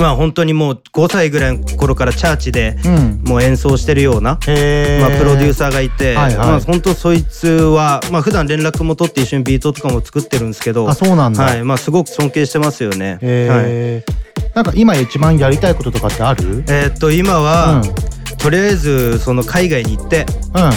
[0.00, 3.22] まあ本当にもう5歳ぐらいの頃からチャーチでうん。
[3.24, 6.48] もう演奏してるような、まあ、プロデューサーがいて、はいはい。
[6.48, 11.44] まあ本当そいつは、まあ普段連絡も取って一緒にビートとかも作ってるんですけどあそうなんだ。
[11.44, 11.62] はい。
[11.62, 13.12] まあ、すごく尊敬してますよね。
[13.12, 13.18] はい。
[13.22, 16.64] えーなんか今一番やりたいこととかってある？
[16.68, 17.82] えーっと今は、
[18.38, 20.26] とりあえずその海外に行って、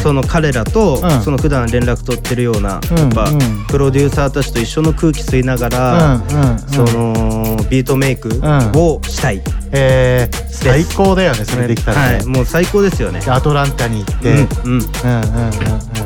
[0.02, 1.22] その彼らと、うん。
[1.22, 3.66] その普段連絡取ってるような、うんやっぱ、うん。
[3.68, 6.60] プロデューサーたちと一緒の空気吸いながら、うんうん。
[6.60, 8.30] そのビートメイク
[8.76, 9.42] をしたい、
[9.72, 12.26] えー、最高だよねそれできたらね、はい。
[12.26, 13.20] もう最高ですよね。
[13.20, 14.46] でアトランタに行って、うんうん。
[14.46, 15.99] うんうんうんうん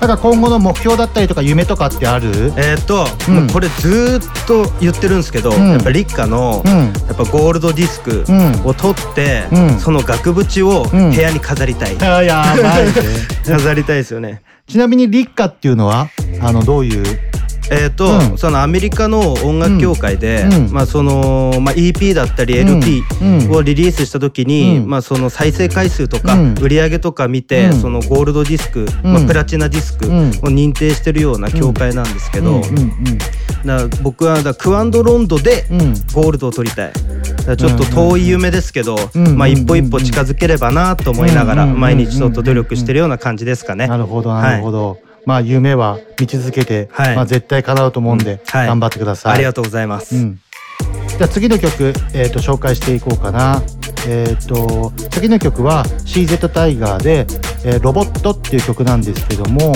[0.00, 2.28] なんか今後の目標だったりとか夢とかってある？
[2.56, 3.46] えーっと、うん。
[3.48, 5.70] これずーっと言ってるんですけど、うん。
[5.72, 6.70] やっぱ立夏の、うん。
[6.70, 8.24] やっぱゴールドディスク
[8.68, 9.80] を取って、うん。
[9.80, 12.92] その額縁を部屋に飾りたい、あやばいね。
[13.44, 14.42] 飾りたいですよね。
[14.68, 16.08] ちなみに立夏っていうのは
[16.42, 17.04] あのどういう？
[17.70, 18.38] えーとうん。
[18.38, 20.72] そのアメリカの音楽協会で、うん。
[20.72, 22.68] まあそのまあ、EP だったりうん。
[22.68, 23.50] LP うん。
[23.50, 24.88] をリリースした時に、うん。
[24.88, 26.54] まあ、その再生回数とかうん。
[26.60, 27.80] 売り上げとか見て、うん。
[27.80, 29.12] そのゴールドディスク、うん。
[29.12, 30.30] まあ、プラチナディスクをうん。
[30.30, 32.60] 認定してるような協会なんですけど、
[33.64, 35.64] だ僕はだクアンドロンドで
[36.14, 36.92] ゴールドを取りたい。
[37.56, 39.36] ちょっと遠い夢ですけど、うん。
[39.36, 41.80] まあ、一歩一歩近づければなと思いながらうん。
[41.80, 43.86] 毎日ちょっと努力してるような感じですかね。
[43.88, 44.98] なるほどなるほど、
[45.28, 47.14] まあ夢は見続けて、はい。
[47.14, 48.66] まあ絶対叶うと思うんで、はい。
[48.66, 49.32] 頑張ってください。
[49.34, 50.16] ありがとうございます。
[50.16, 50.40] うん。
[51.06, 53.62] じゃあ次の曲、えー、と紹介していこうかな。
[54.06, 57.26] えっ、と次の曲は CZ タイガーで、
[57.66, 59.74] えーロボットっていう曲なんですけども、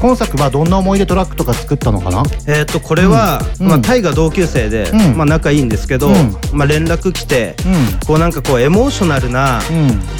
[0.00, 2.22] 今作はどんな思い出トラックとか作ったのかな？
[2.46, 3.68] えっ、とこれは、うん。
[3.68, 5.16] まあタイが同級生で、うん。
[5.16, 6.36] まあ仲いいんですけど、うん。
[6.52, 7.54] まあ連絡来て、
[8.02, 9.60] うこうなんかこうエモーショナルな、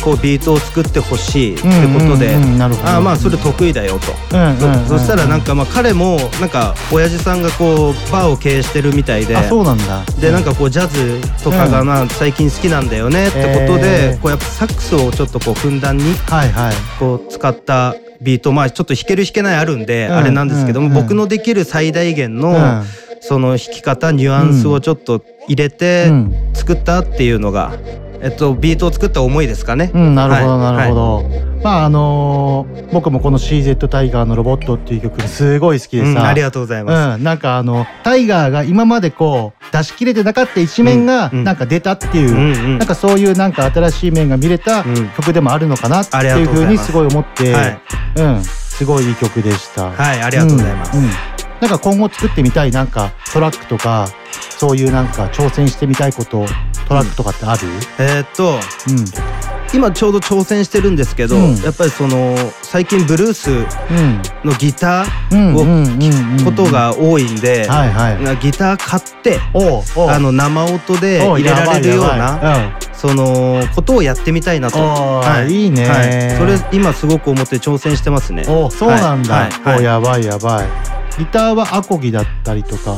[0.02, 1.68] こうビートを作ってほしいってこ
[2.00, 4.06] とで、あーまあそれ得意だよと、
[4.88, 10.04] そそしたらなんかまあ彼もなんか親父さんがこうバーを経営してるみたいであそうなんだ。
[10.20, 16.74] でなんかこうジャズとかがな、最近好きなんだよねってことで、こうやっぱサックスをちょっとこうふんだんにはいはい。
[16.98, 18.52] こう使ったビート。
[18.52, 22.82] まあちょっと弾ける弾けないあるんで、うんあれなんですけども、うん僕のできる最大限の、うん。
[23.20, 26.12] その弾き方ニュアンスをちょっと入れて
[26.54, 27.72] 作ったっていうのが、
[28.20, 29.90] えっと、ビートを作った思いですかね。
[29.92, 30.76] うん、なるほど、はい。
[30.76, 31.24] なるほど。
[31.62, 37.18] まああのー僕もこの CZ タイガーのロボットっていう曲すごい好きでさ、うんありがとうございます。
[37.18, 42.78] うん、なんかあのタイガーが今までこう出し切れてなかった一面がなんか出たっていう、うんうん。
[42.78, 44.84] なんかそういうなんか新しい面が見れた
[45.16, 47.80] 曲でもあるのかなっていうふうにすごい思って、はい。
[48.16, 48.42] うん、
[48.76, 49.90] すごいいい曲でした。
[49.90, 51.10] はいありがとうございますうんうん
[51.58, 54.06] なんか今後作ってみたいなんかトラックとか
[54.58, 56.44] そういうなんか挑戦してみたいこと
[56.86, 57.66] トラックとかってある？
[57.98, 58.60] えーっと、
[59.74, 61.56] 今ちょうど挑戦してるんですけど、うん。
[61.56, 64.22] やっぱりその最近ブルースうん。
[64.44, 68.22] のギタうんーをうんうん聴くことが多いんで、はいはい。
[68.22, 70.10] なギター買っておうおう。
[70.10, 72.18] あの生音で入れられるようやばい。
[72.18, 75.66] やばなそのことをやってみたいなと、おーい。
[75.66, 78.44] いねはい、それ今すごく思って挑戦してますね。
[78.48, 79.50] おそうなんだ、はい。
[79.50, 79.78] はい。
[79.80, 80.66] おやばいやばい。
[81.18, 82.96] ギターはアコギだったりとか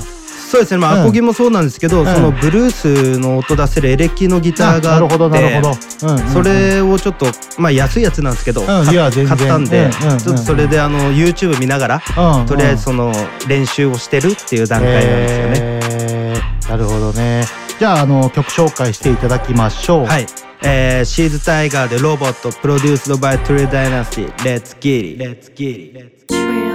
[0.49, 1.01] そうですね、まあ、うん。
[1.03, 2.07] アコギもそうなんですけど、うん。
[2.07, 7.27] そのブルースの音出せるエレキのギターがあってそれをちょっと
[7.59, 9.91] まあ安いやつなんですけど、買ったんで、
[10.23, 12.01] ちょっとそれであの YouTube 見ながら、
[12.47, 13.13] とりあえずその
[13.47, 15.55] 練習をしてるっていう段階なんですよね。
[15.61, 16.71] えー。
[16.71, 17.45] なるほどね。
[17.79, 20.07] じゃああの曲紹介していただきましょう。
[20.07, 20.27] はい。
[20.63, 26.68] えー、シーズタイガーでロボットプロデュースドバイトゥレダイナスティ Let's get it Let's get it Asian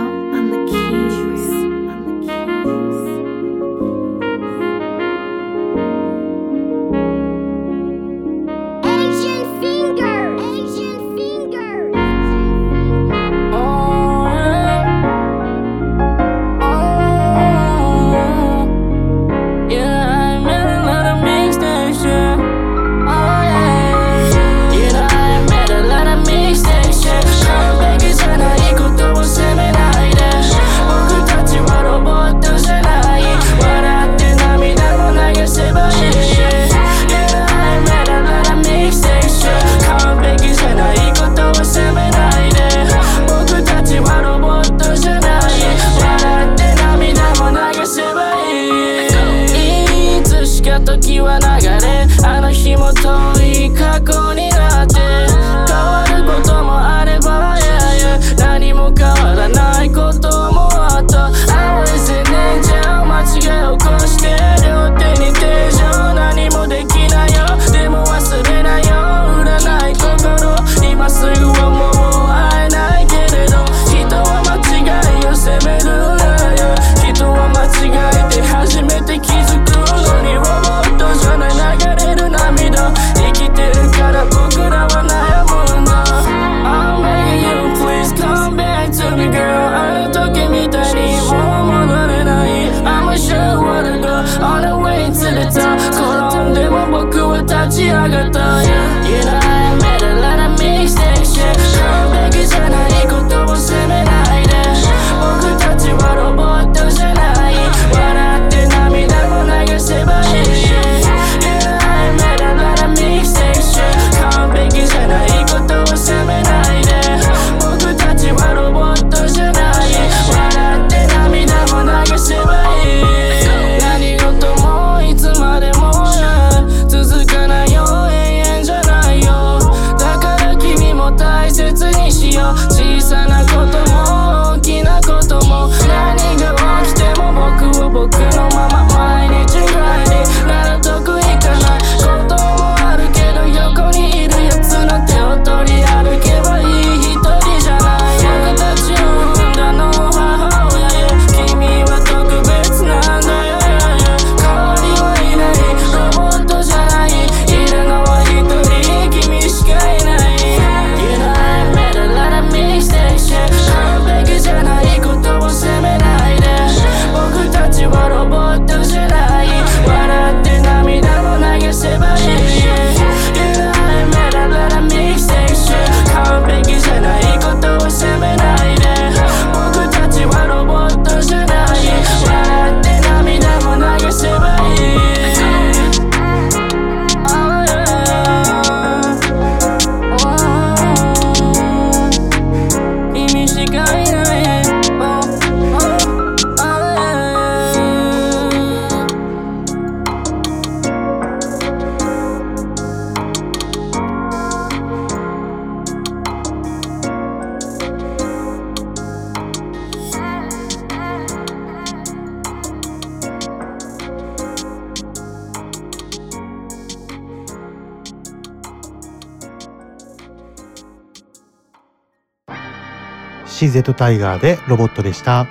[223.74, 225.48] CZ タイガーでロボットでした。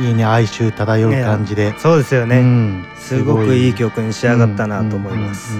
[0.00, 1.74] いいね哀愁漂う感じで。
[1.78, 2.86] そうですよね、うん。
[2.96, 3.70] すごくい。
[3.70, 5.58] い曲に仕上がったなと思います。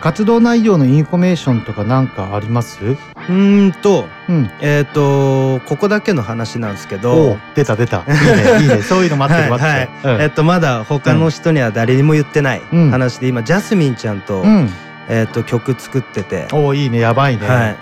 [0.00, 2.84] 活動内容のインフォメーションとかなんかあります？
[2.84, 4.50] うーんと、うん。
[4.60, 7.32] えっ、とここだけの話なんですけおど。
[7.34, 7.98] う出た出た。
[7.98, 8.82] いいねいいね。
[8.82, 10.08] そういうの待ってる 待ってる。
[10.08, 10.16] はい。
[10.16, 12.90] はいえっとまだ他の人には誰にも言ってないうん。
[12.90, 14.70] 話で今ジャスミンちゃんと,、うん。
[15.08, 16.98] えっと曲作ってて、おおいいね。
[17.00, 17.46] やばいね。
[17.48, 17.76] はい。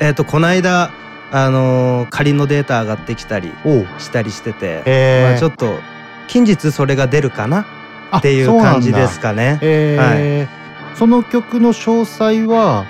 [0.00, 0.90] えっとこの間
[1.30, 3.52] あのー仮のデータ上がってきたり
[3.98, 5.78] したりしてて、まあ、ちょっと
[6.26, 7.66] 近日それが出るかな
[8.10, 9.58] あっていう感じですかね。
[9.62, 10.96] えー。
[10.96, 12.86] その曲の詳細は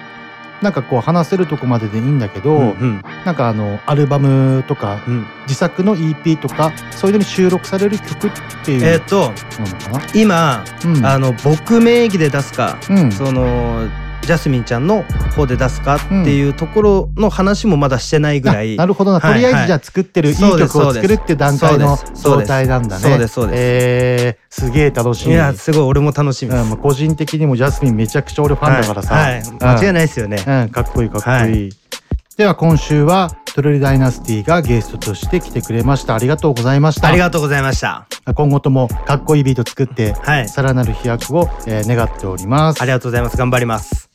[0.62, 3.02] なんかこう話せるとこまででいいんだけど、うんうん。
[3.24, 5.00] なんかあのアルバムとか、
[5.42, 8.30] 自作の EP とかそういうのに収録される曲っ
[8.64, 9.32] ていうえっと
[10.14, 11.06] 今、うん。
[11.06, 13.12] あの僕名義で出すか、うん。
[13.12, 13.88] その
[14.28, 15.04] ジャスミンちゃんの
[15.34, 23.02] 方で出すかっていうところの話もまだしてないぐらい、なるほどな、はいとりあえずじゃあ作ってるいい曲を作るっていう段階の状態なんだね。
[23.02, 23.56] そうですそうです。
[23.58, 25.32] えーすげえ楽しみ。
[25.32, 26.50] いやすごい俺も楽しみ。
[26.50, 29.40] です、うんまあ個人的にもジャスミンめちゃくちゃ俺ファンだからさ、はいはい。
[29.40, 29.56] うん。
[29.62, 30.44] 間違いないですよね。
[30.46, 31.72] うん、かっこいいかっこいい、
[32.36, 36.14] では今週はトレリダイナスティがゲストとして来てくれました。
[36.14, 37.08] ありがとうございました。
[37.08, 38.06] ありがとうございました。
[38.34, 40.14] 今後ともかっこいいビート作って、
[40.48, 42.82] さらなる飛躍を、えー願っております。
[42.82, 43.36] ありがとうございます。
[43.36, 44.07] 頑張ります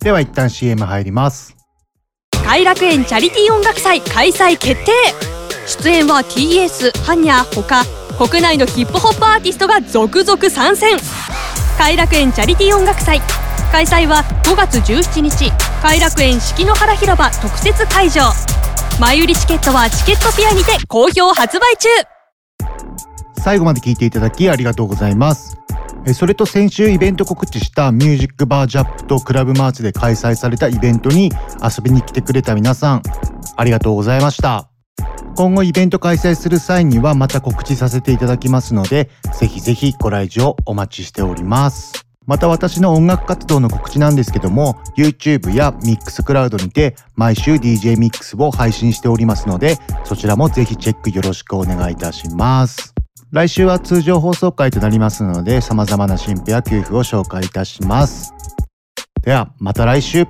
[0.00, 1.56] では一旦 CM 入ります。
[2.32, 4.92] 偕楽園チャリティー音楽祭開催決定。
[5.66, 7.84] 出演は TS ハニャほか
[8.16, 10.96] 国内のヒップホップアーティストが続々参戦。
[11.78, 13.20] 偕楽園チャリティー音楽祭
[13.70, 15.52] 開催は5月17日。
[15.82, 18.22] 偕楽園四季の原広場特設会場。
[18.98, 21.88] 前売りチケットはチケットピアにて好評発売中。
[23.38, 25.58] 最後まで聞いていただきありがとうございます。
[25.89, 31.30] えそれと先週イベント告知したミュージックバージャップとクラブマーチで開催されたイベントに
[31.62, 33.02] 遊びに来てくれた皆さん
[33.56, 34.70] ありがとうございました。
[35.36, 42.06] 今後イベント開催する際にはまた告知させていただきますのでぜひぜひご来場お待ちしております。
[42.26, 52.99] また私の音楽活動の告知なんですけども YouTube や Mixcloud にて毎週 DJ ミックスを配信しておりますのでそちらもぜひチェックよろしくお願いいたします。
[53.32, 58.34] 来週は通常放送回となりますので様々な新譜や給付を紹介いたします
[59.22, 60.26] ではまた来週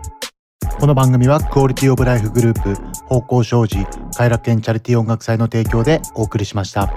[0.79, 2.75] この番組はクオリティオブライフグループ
[3.07, 6.93] 方向障子快楽園チャリティー音楽祭の提供でお送りしました。